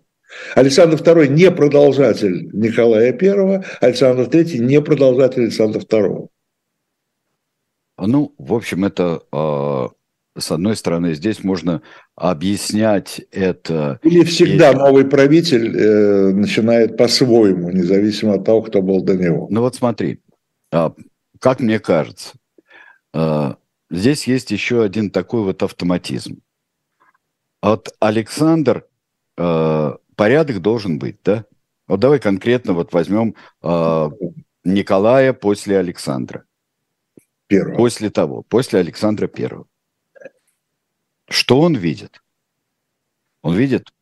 [0.54, 6.28] Александр II не продолжатель Николая I, Александр III не продолжатель Александра II.
[7.98, 9.88] Ну, в общем, это а,
[10.38, 11.82] с одной стороны, здесь можно
[12.14, 13.98] объяснять это.
[14.02, 14.76] Или всегда и...
[14.76, 19.46] новый правитель э, начинает по-своему, независимо от того, кто был до него.
[19.50, 20.20] Ну вот смотри,
[20.72, 20.94] а,
[21.40, 22.34] как мне кажется,
[23.14, 23.56] а,
[23.90, 26.40] здесь есть еще один такой вот автоматизм.
[27.62, 28.86] Вот Александр,
[29.34, 31.46] порядок должен быть, да?
[31.88, 34.10] Вот давай конкретно вот возьмем а,
[34.64, 36.44] Николая после Александра.
[37.46, 37.76] Первого.
[37.76, 39.66] После того, после Александра Первого.
[41.28, 42.22] Что он видит?
[43.42, 43.92] Он видит,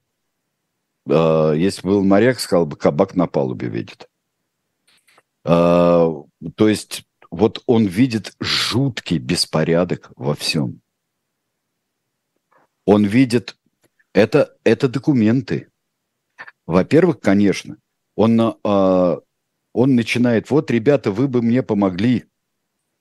[1.06, 4.08] э, если был моряк, сказал бы, кабак на палубе видит.
[5.44, 6.10] Э,
[6.54, 10.80] то есть вот он видит жуткий беспорядок во всем.
[12.86, 13.56] Он видит,
[14.12, 15.68] это, это документы.
[16.66, 17.76] Во-первых, конечно,
[18.14, 19.16] он, э,
[19.72, 22.24] он начинает, вот, ребята, вы бы мне помогли,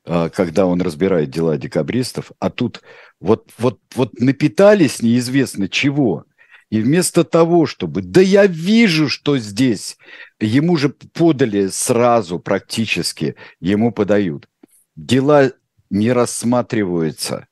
[0.06, 2.82] когда он разбирает дела декабристов, а тут
[3.20, 6.26] вот, вот, вот напитались неизвестно чего.
[6.70, 9.98] И вместо того, чтобы, да я вижу, что здесь,
[10.40, 14.50] ему же подали сразу практически, ему подают.
[14.96, 15.52] Дела
[15.90, 17.48] не рассматриваются.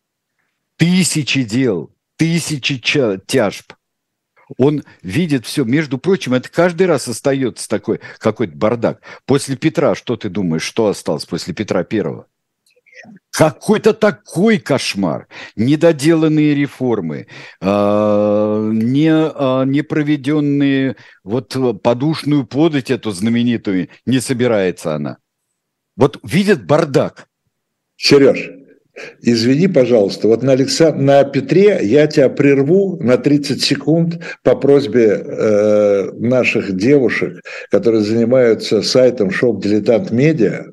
[0.75, 3.73] Тысячи дел, тысячи тяжб.
[4.57, 5.63] Он видит все.
[5.63, 9.01] Между прочим, это каждый раз остается такой какой-то бардак.
[9.25, 12.27] После Петра, что ты думаешь, что осталось после Петра Первого?
[13.31, 15.27] Какой-то такой кошмар.
[15.55, 17.27] Недоделанные реформы,
[17.61, 25.17] э, не, э, не проведенные, вот подушную подать эту знаменитую, не собирается она.
[25.95, 27.27] Вот видят бардак.
[27.95, 28.49] Сереж,
[29.21, 30.97] Извини, пожалуйста, вот на, Александ...
[30.99, 38.81] на Петре я тебя прерву на 30 секунд по просьбе э, наших девушек, которые занимаются
[38.81, 40.65] сайтом Shop Dilettant Media.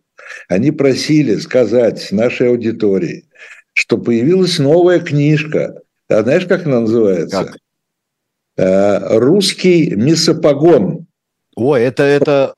[0.49, 3.27] Они просили сказать нашей аудитории,
[3.73, 5.81] что появилась новая книжка.
[6.09, 7.45] А знаешь, как она называется?
[7.45, 7.59] Как?
[8.57, 11.07] Э, Русский мисопогон.
[11.55, 12.55] О, это, это,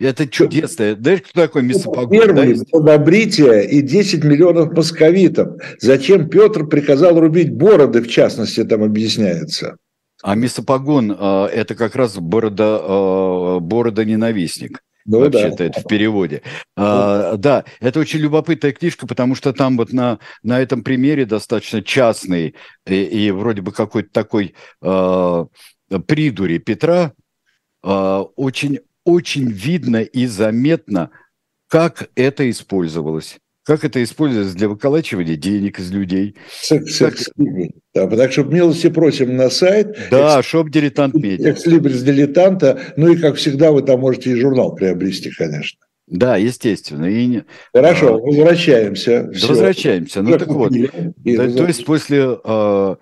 [0.00, 0.94] э, это чудесно.
[1.00, 2.10] Знаешь, кто такой мисопогон?
[2.10, 3.62] Первый да?
[3.62, 5.60] и 10 миллионов московитов.
[5.80, 9.76] Зачем Петр приказал рубить бороды, в частности, там объясняется.
[10.22, 14.82] А мисопогон э,– это как раз борода, э, борода-ненавистник.
[15.10, 15.64] Ну, Вообще-то да.
[15.64, 16.42] это в переводе.
[16.76, 21.82] А, да, это очень любопытная книжка, потому что там вот на, на этом примере достаточно
[21.82, 22.54] частный
[22.86, 25.44] и, и вроде бы какой-то такой э,
[26.06, 27.14] придури Петра
[27.82, 31.10] э, очень, очень видно и заметно,
[31.68, 33.38] как это использовалось
[33.68, 36.36] как это используется для выколачивания денег из людей.
[36.70, 37.16] Как...
[37.94, 39.94] Да, так что милости просим на сайт.
[40.10, 41.52] Да, шоп дилетант медиа.
[41.52, 42.80] Экслибрис дилетанта.
[42.96, 45.78] Ну и, как всегда, вы там можете и журнал приобрести, конечно.
[46.06, 47.04] Да, естественно.
[47.04, 47.42] И...
[47.74, 48.18] Хорошо, а...
[48.18, 49.24] возвращаемся.
[49.24, 50.22] Да, возвращаемся.
[50.22, 52.96] Ну так вот, да, то есть после э,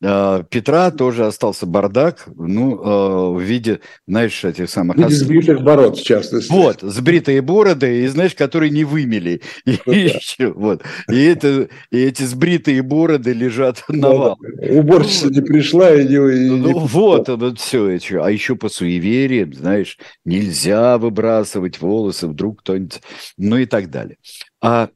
[0.00, 4.96] Петра тоже остался бардак, ну, э, в виде, знаешь, этих самых...
[4.96, 6.50] В виде сбритых бород, в частности.
[6.50, 9.42] Вот, сбритые бороды, и, знаешь, которые не вымели.
[9.66, 10.82] И, ну, еще, вот.
[11.06, 14.38] и, это, и эти сбритые бороды лежат на вал.
[14.70, 16.16] Уборщица не пришла, и не...
[16.16, 18.24] Ну, вот, вот все это.
[18.24, 23.02] А еще по суевериям, знаешь, нельзя выбрасывать волосы, вдруг кто-нибудь...
[23.36, 24.16] Ну и так далее.
[24.62, 24.88] А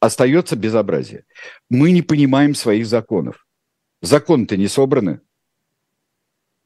[0.00, 1.24] остается безобразие.
[1.70, 3.43] Мы не понимаем своих законов.
[4.04, 5.20] Законы-то не собраны.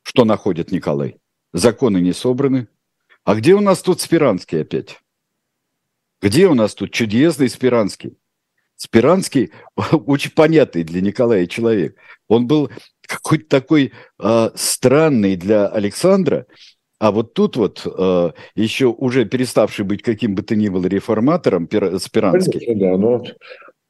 [0.02, 1.20] Что находит Николай?
[1.52, 2.66] Законы не собраны.
[3.22, 4.98] А где у нас тут Спиранский опять?
[6.20, 8.18] Где у нас тут чудесный Спиранский?
[8.74, 9.52] Спиранский
[9.92, 11.96] очень понятный для Николая человек.
[12.26, 12.70] Он был
[13.02, 16.46] какой-то такой э, странный для Александра,
[16.98, 21.68] а вот тут вот э, еще уже переставший быть каким бы то ни было реформатором
[22.00, 22.58] Спиранский.
[22.58, 23.24] Конечно, да, но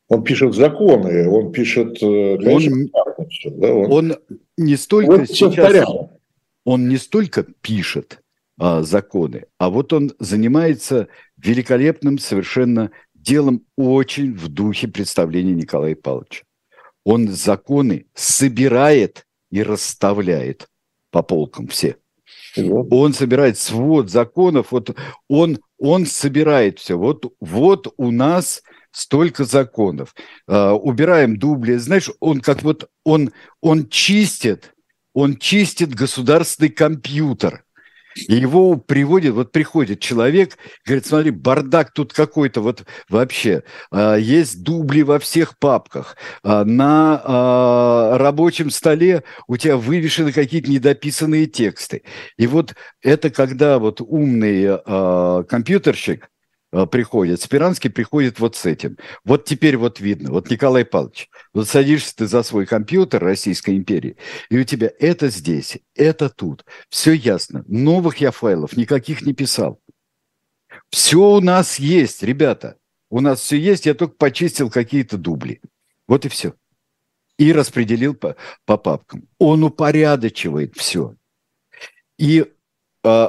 [0.09, 2.03] он пишет законы, он пишет...
[2.03, 2.77] Э, конечно,
[3.17, 4.17] он, все, да, он, он
[4.57, 5.87] не столько он сейчас...
[6.65, 8.21] Он не столько пишет
[8.59, 16.45] а, законы, а вот он занимается великолепным совершенно делом очень в духе представления Николая Павловича.
[17.05, 20.69] Он законы собирает и расставляет
[21.11, 21.97] по полкам все.
[22.57, 24.95] Он собирает свод законов, вот
[25.29, 26.99] он, он собирает все.
[26.99, 30.15] Вот, вот у нас столько законов.
[30.49, 31.77] Uh, убираем дубли.
[31.77, 34.75] Знаешь, он как вот, он, он чистит,
[35.15, 37.65] он чистит государственный компьютер.
[38.17, 43.63] И его приводит, вот приходит человек, говорит, смотри, бардак тут какой-то вот вообще.
[43.93, 46.17] Uh, есть дубли во всех папках.
[46.43, 52.03] Uh, на рабочем столе у тебя вывешены какие-то недописанные тексты.
[52.37, 54.79] И вот это когда вот умный
[55.47, 56.38] компьютерщик, Э,
[56.71, 57.41] приходит.
[57.41, 58.99] Спиранский приходит вот с этим.
[59.25, 60.31] Вот теперь вот видно.
[60.31, 64.17] Вот Николай Павлович, вот садишься ты за свой компьютер Российской империи,
[64.51, 66.65] и у тебя это здесь, это тут.
[66.91, 67.65] Все ясно.
[67.67, 69.81] Новых я файлов никаких не писал.
[70.91, 72.77] Все у нас есть, ребята.
[73.11, 75.61] У нас все есть, я только почистил какие-то дубли.
[76.07, 76.55] Вот и все.
[77.39, 79.29] И распределил по, по папкам.
[79.39, 81.15] Он упорядочивает все.
[82.19, 82.45] И
[83.05, 83.29] э,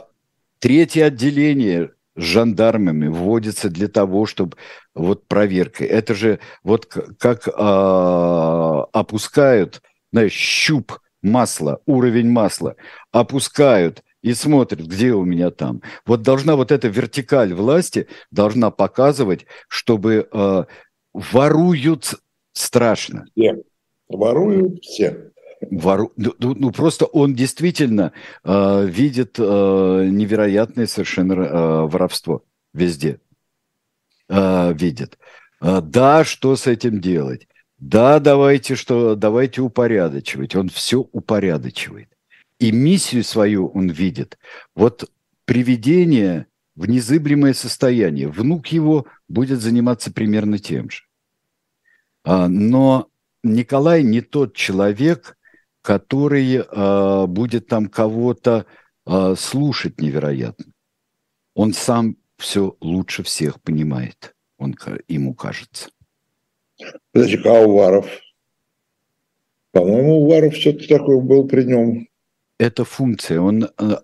[0.60, 4.58] третье отделение с жандармами вводится для того, чтобы
[4.94, 5.86] вот проверка.
[5.86, 12.76] Это же вот как а, опускают, знаешь, щуп масла, уровень масла,
[13.12, 15.82] опускают и смотрят, где у меня там.
[16.06, 20.66] Вот должна вот эта вертикаль власти должна показывать, чтобы а,
[21.14, 22.16] воруют
[22.54, 23.26] страшно.
[23.36, 23.64] Все.
[24.10, 25.29] Воруют все.
[25.62, 26.14] Вору...
[26.16, 32.44] Ну, ну, ну, просто он действительно э, видит э, невероятное совершенно э, воровство
[32.74, 33.20] везде.
[34.30, 35.18] Э, видит.
[35.62, 37.48] Э, да, что с этим делать?
[37.78, 40.56] Да, давайте что, давайте упорядочивать.
[40.56, 42.10] Он все упорядочивает.
[42.60, 44.38] И миссию свою он видит.
[44.76, 45.10] Вот
[45.46, 48.28] приведение в незыблемое состояние.
[48.28, 51.04] Внук его будет заниматься примерно тем же.
[52.24, 53.10] А, но
[53.44, 55.38] Николай не тот человек,
[55.82, 58.66] который э, будет там кого-то
[59.06, 60.66] э, слушать невероятно.
[61.56, 64.76] Он сам все лучше всех понимает, он
[65.08, 65.90] ему кажется.
[67.12, 68.08] Подожди, а Уваров?
[69.72, 72.08] По-моему, Уваров все-таки такой был при нем.
[72.58, 73.40] Это функция.
[73.40, 73.98] Он, э,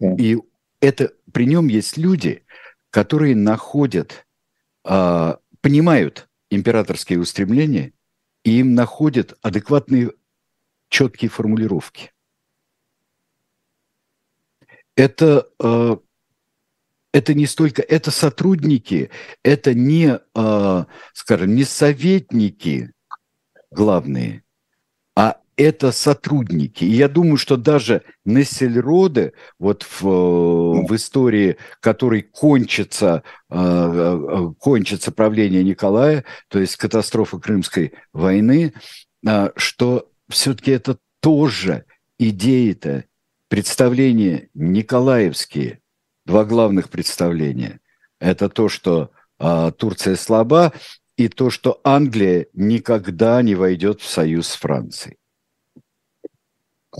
[0.00, 0.38] и
[0.80, 2.44] это при нем есть люди,
[2.90, 4.26] которые находят,
[4.84, 7.92] э, понимают императорские устремления,
[8.44, 10.12] и им находят адекватные
[10.88, 12.12] четкие формулировки.
[14.94, 15.96] Это, э,
[17.12, 19.10] это не столько, это сотрудники,
[19.42, 22.92] это не, э, скажем, не советники
[23.70, 24.42] главные,
[25.14, 26.84] а это сотрудники.
[26.84, 35.62] И я думаю, что даже Нессельроде, вот в, в истории, которой кончится, э, кончится правление
[35.62, 38.72] Николая, то есть катастрофа Крымской войны,
[39.56, 41.84] что все-таки это тоже
[42.18, 43.04] идеи-то,
[43.48, 45.80] представления николаевские,
[46.24, 47.80] два главных представления.
[48.20, 50.72] Это то, что а, Турция слаба,
[51.16, 55.16] и то, что Англия никогда не войдет в союз с Францией.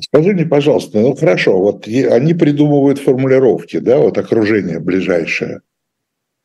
[0.01, 5.62] Скажи мне, пожалуйста, ну хорошо, вот они придумывают формулировки, да, вот окружение ближайшее.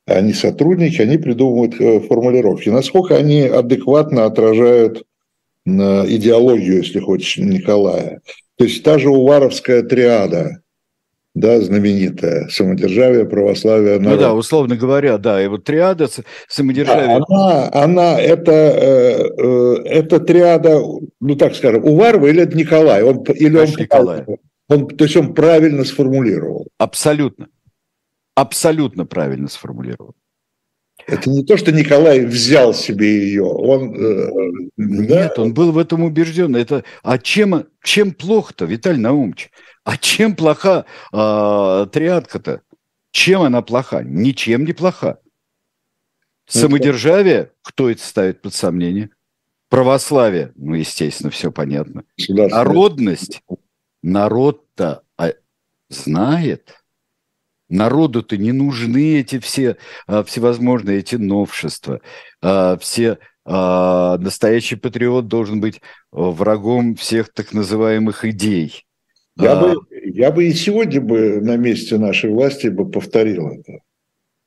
[0.05, 2.69] они сотрудники, они придумывают э, формулировки.
[2.69, 5.05] Насколько они адекватно отражают
[5.65, 8.21] идеологию, если хочешь, Николая.
[8.57, 10.61] То есть та же Уваровская триада,
[11.33, 14.19] да, знаменитая, самодержавие, православие, народ.
[14.19, 16.07] Ну да, условно говоря, да, и вот триада
[16.47, 17.19] самодержавие.
[17.27, 20.81] Да, она, она это, э, э, это триада,
[21.19, 23.01] ну так скажем, Уварова или это Николай?
[23.03, 24.25] Он, или он, Николай.
[24.67, 26.67] Он, то есть он правильно сформулировал?
[26.77, 27.47] Абсолютно.
[28.35, 30.15] Абсолютно правильно сформулировал.
[31.07, 33.95] Это не то, что Николай взял себе ее, он...
[33.95, 34.29] Э,
[34.77, 35.41] Нет, да?
[35.41, 36.55] он был в этом убежден.
[36.55, 39.51] Это, а чем, чем плохо-то, Виталий Наумович?
[39.83, 42.61] А чем плоха э, триадка-то?
[43.11, 44.03] Чем она плоха?
[44.03, 45.19] Ничем не плоха.
[46.53, 49.09] Ну, Самодержавие, кто это ставит под сомнение?
[49.69, 52.03] Православие, ну, естественно, все понятно.
[52.27, 53.41] Народность,
[54.03, 55.31] народ-то а,
[55.89, 56.75] знает–
[57.71, 62.01] Народу-то не нужны эти все а, всевозможные эти новшества.
[62.41, 68.83] А, все а, настоящий патриот должен быть врагом всех так называемых идей.
[69.37, 69.75] Я, а, бы,
[70.13, 73.79] я бы и сегодня бы на месте нашей власти бы повторил это.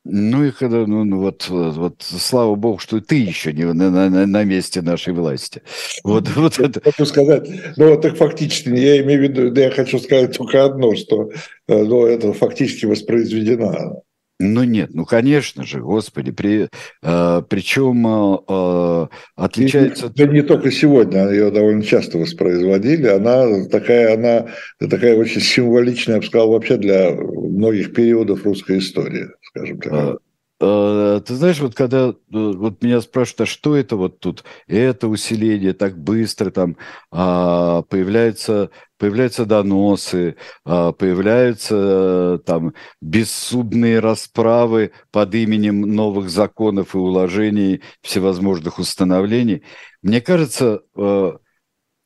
[0.05, 4.27] Ну и когда, ну, ну вот, вот, слава богу, что ты еще не на, на,
[4.27, 5.63] на месте нашей власти.
[6.03, 6.83] Вот, вот это.
[6.83, 7.49] Хочу сказать,
[7.79, 11.31] ну так фактически, я имею в виду, да я хочу сказать только одно, что
[11.69, 14.04] э, ну, это фактически воспроизведено.
[14.41, 16.69] Ну нет, ну конечно же, господи, при,
[17.03, 19.07] э, причем э, э
[19.37, 20.09] отличается...
[20.09, 24.49] Да не только сегодня, ее довольно часто воспроизводили, она такая, она
[24.81, 29.93] такая очень символичная, я бы сказал, вообще для многих периодов русской истории, скажем так.
[29.93, 30.17] А,
[30.61, 35.09] Э, ты знаешь, вот когда э, вот меня спрашивают, а что это вот тут, это
[35.09, 36.77] усиление так быстро, там
[37.11, 38.71] а, появляются,
[39.05, 49.63] появляются доносы, а, появляются там бессудные расправы под именем новых законов и уложений, всевозможных установлений.
[50.01, 51.33] Мне кажется, э,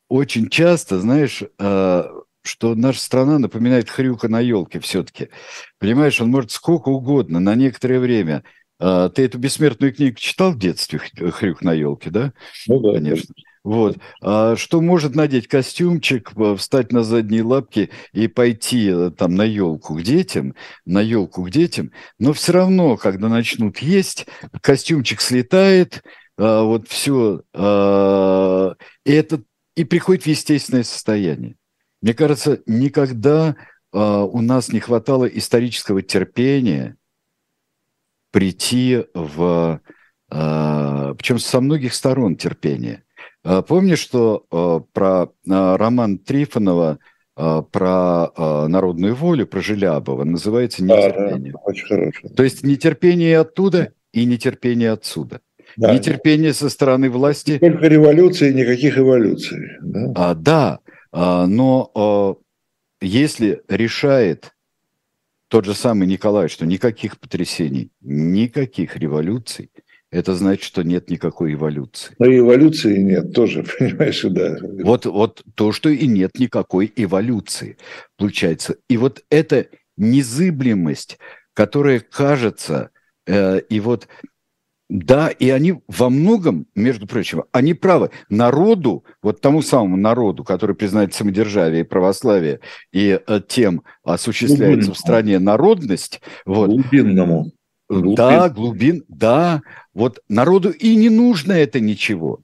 [0.09, 1.41] очень часто, знаешь,
[2.41, 5.29] что наша страна напоминает хрюка на елке все-таки.
[5.77, 8.43] Понимаешь, он может сколько угодно, на некоторое время.
[8.77, 12.33] А, ты эту бессмертную книгу читал в детстве, хрюк на елке, да?
[12.67, 13.33] Ну да, конечно.
[13.63, 13.97] Вот.
[14.21, 19.95] А что может надеть костюмчик, встать на задние лапки и пойти э, там на елку
[19.95, 20.55] к детям,
[20.85, 24.27] на елку к детям, но все равно, когда начнут есть,
[24.61, 26.03] костюмчик слетает,
[26.37, 29.43] а, вот все, а, и это
[29.75, 31.55] и приходит в естественное состояние.
[32.01, 33.55] Мне кажется, никогда
[33.93, 36.95] э, у нас не хватало исторического терпения
[38.31, 39.81] прийти в...
[40.31, 43.03] Э, причем со многих сторон терпения.
[43.43, 45.27] Э, помнишь, что э, про э,
[45.75, 46.99] роман Трифонова
[47.37, 51.53] э, про народную волю, про Желябова называется нетерпение.
[51.53, 52.29] Да, очень хорошо.
[52.29, 55.41] То есть нетерпение оттуда и нетерпение отсюда.
[55.77, 55.93] Да.
[55.93, 57.57] Нетерпение со стороны власти.
[57.59, 59.59] Только революции, никаких эволюций.
[59.81, 60.79] Да, а, да
[61.11, 62.35] а, но а,
[63.01, 64.55] если решает
[65.47, 69.71] тот же самый Николай, что никаких потрясений, никаких революций,
[70.11, 72.15] это значит, что нет никакой эволюции.
[72.19, 74.57] Но эволюции нет тоже, понимаешь, да.
[74.83, 77.77] Вот, вот то, что и нет никакой эволюции,
[78.17, 78.77] получается.
[78.89, 81.19] И вот эта незыблемость,
[81.53, 82.89] которая кажется,
[83.27, 84.07] э, и вот
[84.89, 88.09] да, и они во многом, между прочим, они правы.
[88.29, 92.59] Народу, вот тому самому народу, который признает самодержавие и православие,
[92.91, 94.93] и э, тем осуществляется Глубинному.
[94.93, 96.21] в стране народность.
[96.43, 97.51] Вот, глубинному.
[97.89, 98.15] Глубин.
[98.15, 99.61] Да, глубин, да.
[99.93, 102.41] Вот народу и не нужно это ничего.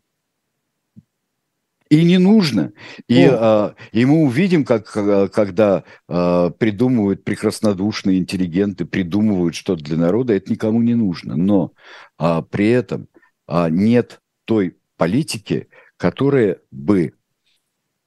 [1.87, 2.73] И не нужно.
[3.07, 4.91] И, а, и мы увидим, как
[5.31, 11.35] когда а, придумывают прекраснодушные интеллигенты, придумывают что-то для народа, это никому не нужно.
[11.35, 11.73] Но
[12.17, 13.07] а, при этом
[13.45, 15.67] а, нет той политики,
[15.97, 17.13] которая бы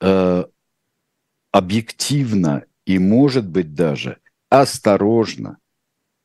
[0.01, 0.49] а,
[1.53, 4.19] объективно и, может быть, даже
[4.49, 5.59] осторожно,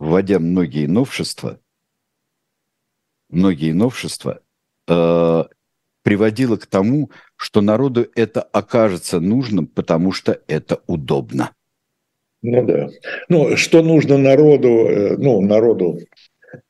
[0.04, 1.60] вводя многие новшества,
[3.30, 4.42] многие новшества,
[4.88, 5.44] э,
[6.04, 11.52] приводило к тому, что народу это окажется нужным, потому что это удобно.
[12.42, 12.90] Ну да.
[13.30, 16.00] Ну, что нужно народу, э, ну, народу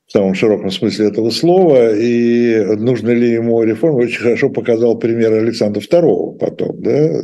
[0.06, 5.34] в самом широком смысле этого слова, и нужно ли ему реформа, очень хорошо показал пример
[5.34, 7.22] Александра II потом, да?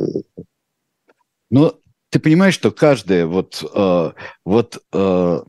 [1.50, 1.78] Но
[2.10, 4.10] ты понимаешь, что каждое вот, э,
[4.44, 5.40] вот э,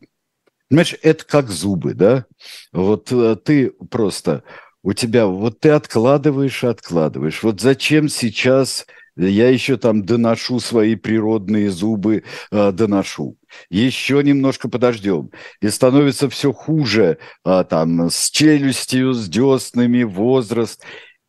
[0.71, 2.25] понимаешь, это как зубы, да?
[2.71, 4.43] Вот э, ты просто
[4.83, 7.43] у тебя, вот ты откладываешь, откладываешь.
[7.43, 8.85] Вот зачем сейчас
[9.17, 13.37] я еще там доношу свои природные зубы, э, доношу.
[13.69, 15.31] еще немножко подождем.
[15.61, 20.81] И становится все хуже, а, там, с челюстью, с деснами, возраст.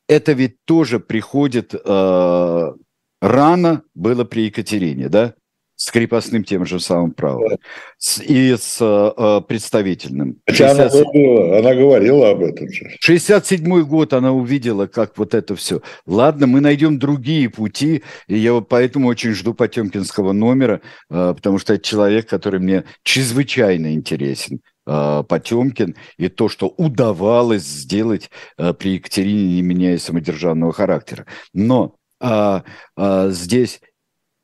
[0.09, 2.75] Это ведь тоже приходит а,
[3.21, 5.35] рано было при Екатерине, да?
[5.77, 7.59] С крепостным тем же самым правом
[7.99, 10.41] с, и с э, представительным.
[10.47, 10.93] Хотя 60...
[10.93, 12.69] она, говорила, она говорила об этом.
[13.05, 15.83] 67-й год она увидела, как вот это все.
[16.07, 21.59] Ладно, мы найдем другие пути, и я вот поэтому очень жду Потемкинского номера, э, потому
[21.59, 24.61] что это человек, который мне чрезвычайно интересен.
[24.87, 31.27] Э, Потемкин и то, что удавалось сделать э, при Екатерине, не меняя самодержавного характера.
[31.53, 32.63] Но а,
[32.97, 33.81] а, здесь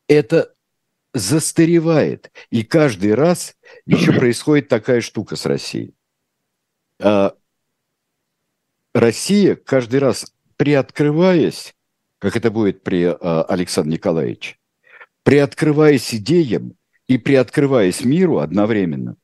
[0.08, 0.52] это
[1.14, 2.30] застаревает.
[2.50, 3.56] И каждый раз
[3.86, 5.94] еще происходит такая штука с Россией.
[7.00, 7.34] А,
[8.94, 11.74] Россия каждый раз приоткрываясь,
[12.18, 14.56] как это будет при а, Александре Николаевиче,
[15.22, 16.74] приоткрываясь идеям
[17.06, 19.16] и приоткрываясь миру одновременно,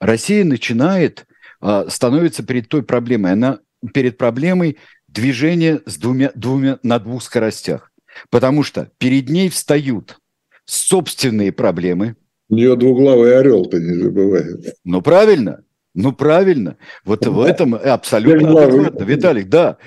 [0.00, 1.26] Россия начинает,
[1.60, 3.60] а, становится перед той проблемой, она
[3.92, 7.92] перед проблемой движения с двумя, двумя, на двух скоростях.
[8.30, 10.18] Потому что перед ней встают
[10.64, 12.16] собственные проблемы.
[12.48, 14.76] У нее двуглавый орел-то не забывает.
[14.84, 15.64] Ну, правильно.
[15.94, 16.76] Ну, правильно.
[17.04, 19.04] Вот в этом абсолютно адекватно.
[19.04, 19.78] Виталик, да,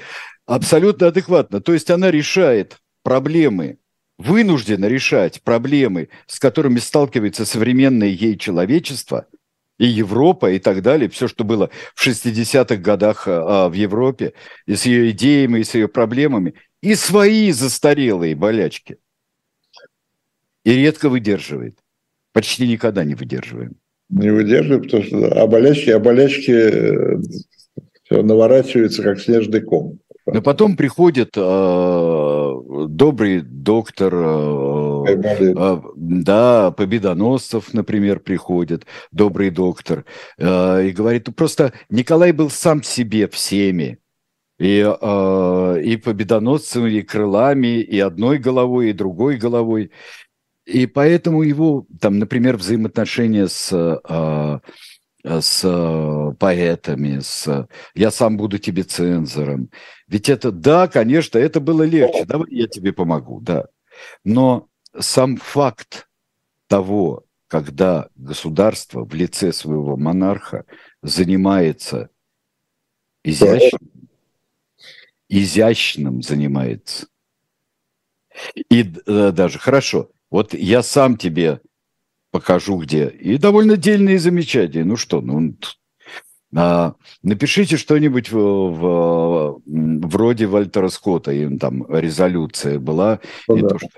[0.45, 1.61] абсолютно адекватно.
[1.61, 3.77] То есть она решает проблемы,
[4.17, 9.27] вынуждена решать проблемы, с которыми сталкивается современное ей человечество,
[9.77, 14.33] и Европа, и так далее, все, что было в 60-х годах а, в Европе,
[14.65, 18.97] и с ее идеями, и с ее проблемами, и свои застарелые болячки
[20.65, 21.77] и редко выдерживает.
[22.33, 23.75] Почти никогда не выдерживаем.
[24.09, 27.17] Не выдерживаем, потому что а болячки, а болячки э,
[28.03, 29.99] все наворачиваются, как снежный ком.
[30.25, 32.53] Но потом приходит э,
[32.87, 40.05] добрый доктор, э, э, да, Победоносцев, например, приходит, добрый доктор,
[40.37, 43.99] э, и говорит, просто Николай был сам себе всеми,
[44.57, 49.91] и, э, и победоносцем, и крылами, и одной головой, и другой головой.
[50.65, 54.61] И поэтому его, там, например, взаимоотношения с, а,
[55.23, 59.69] с поэтами, с «я сам буду тебе цензором».
[60.07, 63.67] Ведь это, да, конечно, это было легче, давай я тебе помогу, да.
[64.23, 64.67] Но
[64.99, 66.07] сам факт
[66.67, 70.65] того, когда государство в лице своего монарха
[71.03, 72.09] занимается
[73.23, 74.09] изящным,
[75.29, 77.07] изящным занимается,
[78.69, 81.61] и э, даже, хорошо, вот я сам тебе
[82.31, 83.07] покажу где.
[83.07, 84.83] И довольно дельные замечания.
[84.83, 85.55] Ну что, ну,
[86.55, 93.19] а, напишите что-нибудь в, в, вроде Вальтера Скотта, и там резолюция была.
[93.47, 93.67] Ну, и да.
[93.69, 93.89] То, что,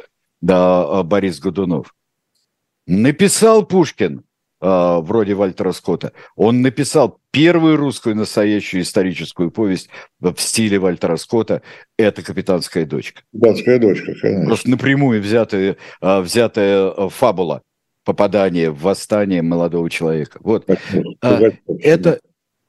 [0.41, 1.93] да, Борис Годунов.
[2.86, 4.23] Написал Пушкин
[4.62, 6.14] э, вроде Вальтера Скотта.
[6.36, 9.89] Он написал первую русскую настоящую историческую повесть
[10.20, 11.62] в стиле Вальтера Скотта.
[11.97, 13.22] Это «Капитанская дочка».
[13.32, 14.45] «Капитанская дочка», конечно.
[14.45, 17.62] Просто напрямую взятая, э, взятая э, фабула
[18.08, 20.39] попадания в восстание молодого человека.
[20.41, 20.66] Вот.
[21.22, 21.41] А,
[21.80, 22.22] это,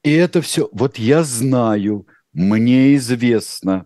[0.03, 0.67] и это все.
[0.73, 3.85] Вот я знаю, мне известно.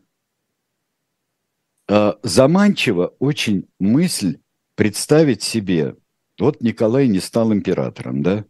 [1.88, 4.39] А, заманчиво очень мысль
[4.76, 5.95] представить себе
[6.39, 8.45] вот Николай не стал императором, да?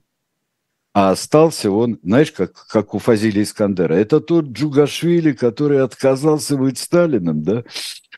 [0.93, 3.95] А остался он, знаешь, как, как у Фазилия Искандера.
[3.95, 7.63] Это тот Джугашвили, который отказался быть Сталиным, да?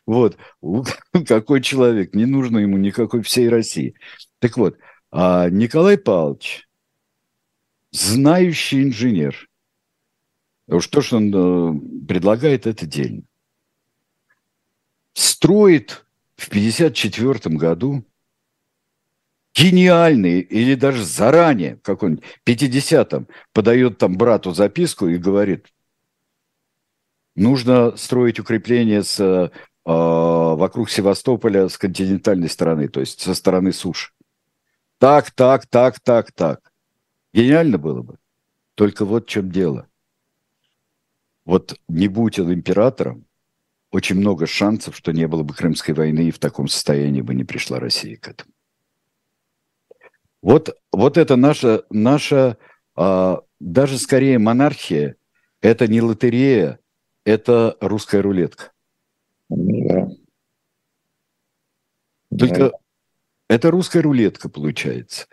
[0.04, 0.36] Вот,
[1.26, 3.94] какой человек, не нужно ему никакой всей России.
[4.38, 4.76] Так вот,
[5.10, 6.68] а Николай Павлович,
[7.92, 9.48] знающий инженер,
[10.68, 13.22] уж то, что он э, предлагает, это дельно.
[15.14, 16.04] Строит
[16.36, 18.04] в 1954 году
[19.56, 25.66] гениальный или даже заранее, как он, 50-м, подает там брату записку и говорит,
[27.34, 29.50] нужно строить укрепление с, э,
[29.84, 34.12] вокруг Севастополя с континентальной стороны, то есть со стороны суши.
[34.98, 36.72] Так, так, так, так, так.
[37.32, 38.18] Гениально было бы.
[38.74, 39.88] Только вот в чем дело.
[41.44, 43.24] Вот не будь он императором,
[43.90, 47.44] очень много шансов, что не было бы Крымской войны, и в таком состоянии бы не
[47.44, 48.50] пришла Россия к этому.
[50.46, 52.56] Вот, вот это наша, наша
[52.94, 55.16] а, даже скорее монархия,
[55.60, 56.78] это не лотерея,
[57.24, 58.70] это русская рулетка.
[59.48, 60.08] Да.
[62.30, 62.72] Только да.
[63.48, 65.26] это русская рулетка получается.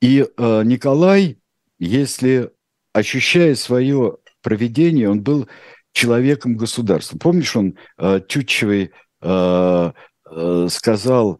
[0.00, 1.38] И э, Николай,
[1.78, 2.50] если
[2.92, 5.46] ощущая свое проведение, он был
[5.92, 7.16] человеком государства.
[7.18, 8.90] Помнишь, он э, Тютчевой
[9.20, 9.92] э,
[10.28, 11.38] э, сказал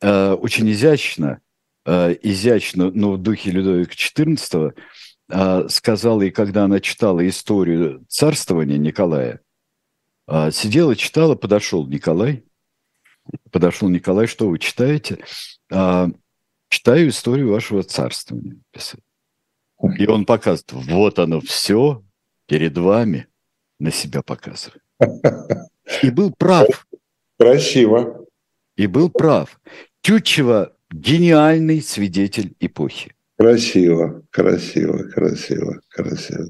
[0.00, 1.40] э, очень изящно,
[1.90, 4.74] э, изящно, но в духе Людовика XIV,
[5.28, 9.40] э, сказала, и когда она читала историю царствования Николая,
[10.28, 12.44] э, сидела, читала, подошел Николай,
[13.50, 15.18] подошел Николай, что вы читаете?
[15.72, 16.06] Э,
[16.68, 18.60] читаю историю вашего царствования.
[19.98, 22.04] И он показывает, вот оно все
[22.46, 23.26] перед вами,
[23.80, 24.82] на себя показывает.
[26.02, 26.86] И был прав.
[27.38, 28.26] Красиво.
[28.76, 29.58] И был прав.
[30.02, 33.12] Тютчева– гениальный свидетель эпохи.
[33.38, 36.48] Красиво, красиво, красиво, красиво.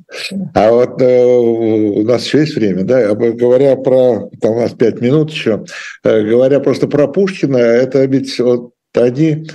[0.55, 3.15] А вот э, у нас еще есть время, да?
[3.15, 5.65] Говоря про, там у нас пять минут еще,
[6.03, 9.47] э, говоря просто про Пушкина, это ведь вот они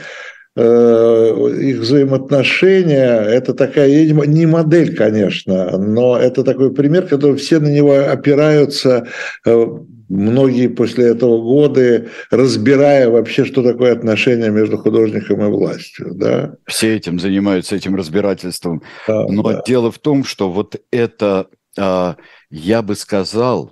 [0.58, 7.68] Э, их взаимоотношения, это такая, не модель, конечно, но это такой пример, который все на
[7.68, 9.06] него опираются,
[9.46, 9.66] э,
[10.10, 16.14] многие после этого годы, разбирая вообще, что такое отношение между художником и властью.
[16.14, 16.56] Да?
[16.66, 18.82] Все этим занимаются, этим разбирательством.
[19.08, 19.64] Да, но да.
[19.66, 21.48] дело в том, что вот это,
[21.78, 22.16] а,
[22.50, 23.72] я бы сказал,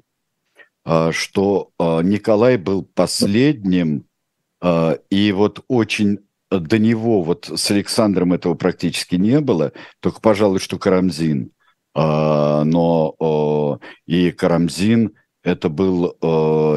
[0.86, 4.06] а, что а, Николай был последним
[5.10, 6.20] и вот очень
[6.50, 11.52] до него вот с Александром этого практически не было, только, пожалуй, что Карамзин.
[11.94, 15.12] Но и Карамзин
[15.44, 16.18] это был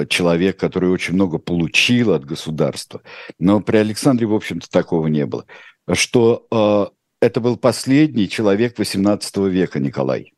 [0.09, 3.03] человек, который очень много получил от государства.
[3.39, 5.47] Но при Александре, в общем-то, такого не было.
[5.93, 10.33] Что это был последний человек XVIII века, Николай.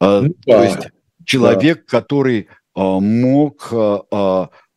[0.00, 0.88] А, ну, То есть
[1.24, 2.00] человек, да.
[2.00, 3.72] который мог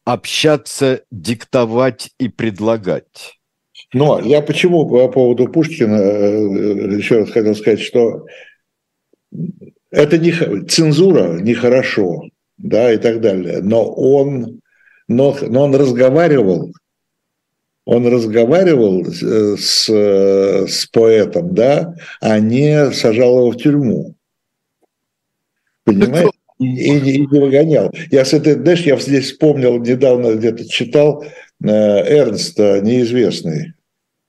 [0.08, 3.38] общаться, диктовать и предлагать.
[3.94, 8.26] Но я почему по поводу Пушкина э, еще раз хотел сказать, что
[9.92, 10.32] это не
[10.68, 12.24] цензура нехорошо,
[12.58, 13.62] да, и так далее.
[13.62, 14.62] Но он,
[15.08, 16.72] но, но он разговаривал,
[17.86, 24.16] он разговаривал с, с поэтом, да, а не сажал его в тюрьму.
[25.86, 26.32] Понимаете?
[26.60, 27.92] и, и, и не выгонял.
[28.12, 33.74] Я с этой, знаешь, я здесь вспомнил, недавно где-то читал э, Эрнста, неизвестный,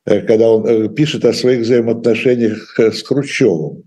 [0.04, 3.84] э, когда он э, пишет о своих взаимоотношениях с Хрущевым.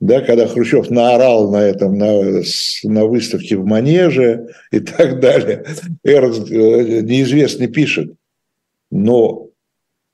[0.00, 2.42] Да, когда Хрущев наорал на этом, на,
[2.84, 5.64] на выставке в Манеже и так далее.
[6.04, 8.14] Эрнст неизвестный пишет,
[8.90, 9.48] но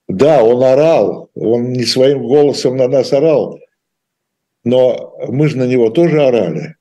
[0.09, 3.59] да, он орал, он не своим голосом на нас орал,
[4.64, 6.76] но мы же на него тоже орали.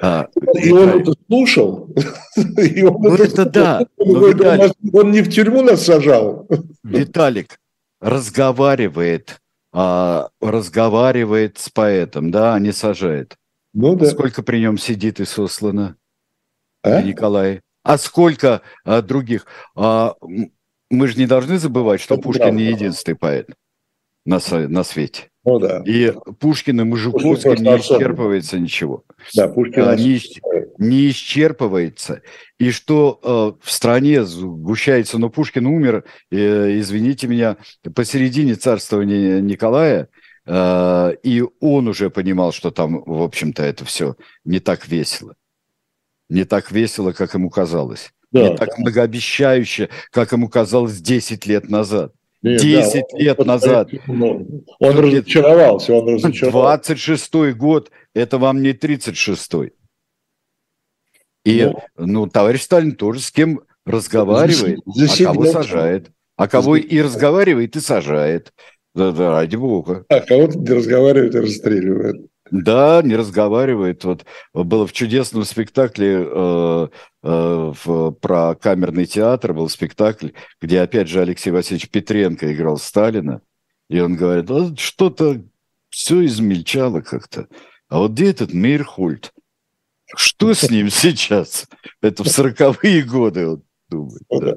[0.00, 0.28] А,
[0.60, 1.88] и он это слушал.
[2.58, 3.86] И он ну, это, это да.
[3.98, 6.48] Но, Виталик, он не в тюрьму нас сажал.
[6.82, 7.60] Виталик
[8.00, 9.40] разговаривает,
[9.72, 13.36] а, разговаривает с поэтом, да, а не сажает.
[13.72, 14.06] Ну, да.
[14.06, 15.96] Сколько при нем сидит и сослано?
[16.82, 17.00] А?
[17.02, 17.62] Николай.
[17.82, 19.46] А сколько а, других?
[19.74, 20.14] А,
[20.90, 22.56] мы же не должны забывать, что это Пушкин правда.
[22.56, 23.50] не единственный поэт
[24.24, 25.30] на, на свете.
[25.44, 25.82] Ну да.
[25.84, 29.04] И Пушкин и Мужиковский не исчерпывается ничего.
[29.34, 30.20] Да, Пушкин а, не,
[30.78, 32.22] не исчерпывается.
[32.58, 37.56] И что э, в стране сгущается, но Пушкин умер, э, извините меня,
[37.94, 40.08] посередине царствования Николая,
[40.46, 44.14] э, и он уже понимал, что там, в общем-то, это все
[44.44, 45.34] не так весело.
[46.28, 48.12] Не так весело, как ему казалось.
[48.30, 48.74] Да, не так да.
[48.78, 52.12] многообещающе, как ему казалось 10 лет назад.
[52.42, 53.90] 10 да, лет он, назад.
[54.08, 56.92] Он, он разочаровался, он разочаровался.
[56.92, 59.72] 26-й год, это вам не 36-й.
[61.44, 61.64] И,
[61.96, 66.10] ну, ну, товарищ Сталин тоже с кем разговаривает, за, за а кого сажает.
[66.36, 68.52] А кого и разговаривает, и сажает.
[68.94, 70.04] Да, да, ради бога.
[70.08, 72.26] А кого-то не разговаривает и расстреливает.
[72.50, 74.04] Да, не разговаривает.
[74.04, 76.88] Вот было в чудесном спектакле э, э,
[77.22, 83.40] в, про камерный театр, был спектакль, где опять же Алексей Васильевич Петренко играл Сталина,
[83.88, 85.42] и он говорит, а что-то
[85.90, 87.48] все измельчало как-то.
[87.88, 89.32] А вот где этот Мейрхольд?
[90.16, 91.68] Что с ним сейчас?
[92.00, 93.60] Это в сороковые годы.
[93.92, 94.22] Думать.
[94.30, 94.56] Да.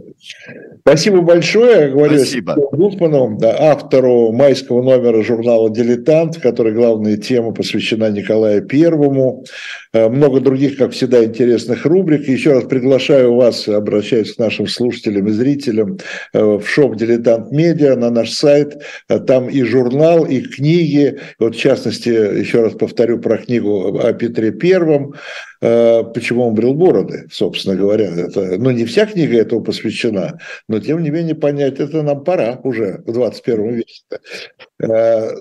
[0.79, 2.55] Спасибо большое, говорю Спасибо.
[2.71, 9.43] Гутману, да, автору майского номера журнала «Дилетант», который главная тема посвящена Николаю Первому.
[9.91, 12.29] Э, много других, как всегда, интересных рубрик.
[12.29, 15.97] Еще раз приглашаю вас, обращаясь к нашим слушателям и зрителям,
[16.33, 18.81] э, в шоп «Дилетант Медиа», на наш сайт.
[19.09, 21.19] Э, там и журнал, и книги.
[21.39, 25.13] Вот, в частности, еще раз повторю про книгу о Петре Первом.
[25.65, 28.05] Э, почему он брил бороды, собственно говоря.
[28.05, 32.59] Это, ну, не вся книга этому посвящена, но тем не менее понять, это нам пора
[32.63, 34.03] уже в 21 веке.
[34.79, 35.31] Э,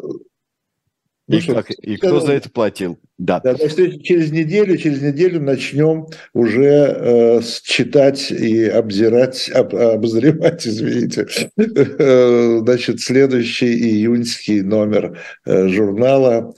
[1.26, 2.98] Ну, и что, как, и кто за это платил?
[3.18, 3.40] Да.
[3.40, 11.26] да через неделю, через неделю начнем уже э, читать и обзирать, об, обозревать, извините,
[11.58, 16.54] э, значит, следующий июньский номер журнала.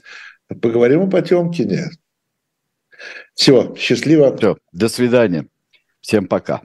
[0.61, 1.89] Поговорим о Потемкине.
[3.37, 4.35] Все, счастливо.
[4.35, 5.47] Все, до свидания.
[6.01, 6.61] Всем пока.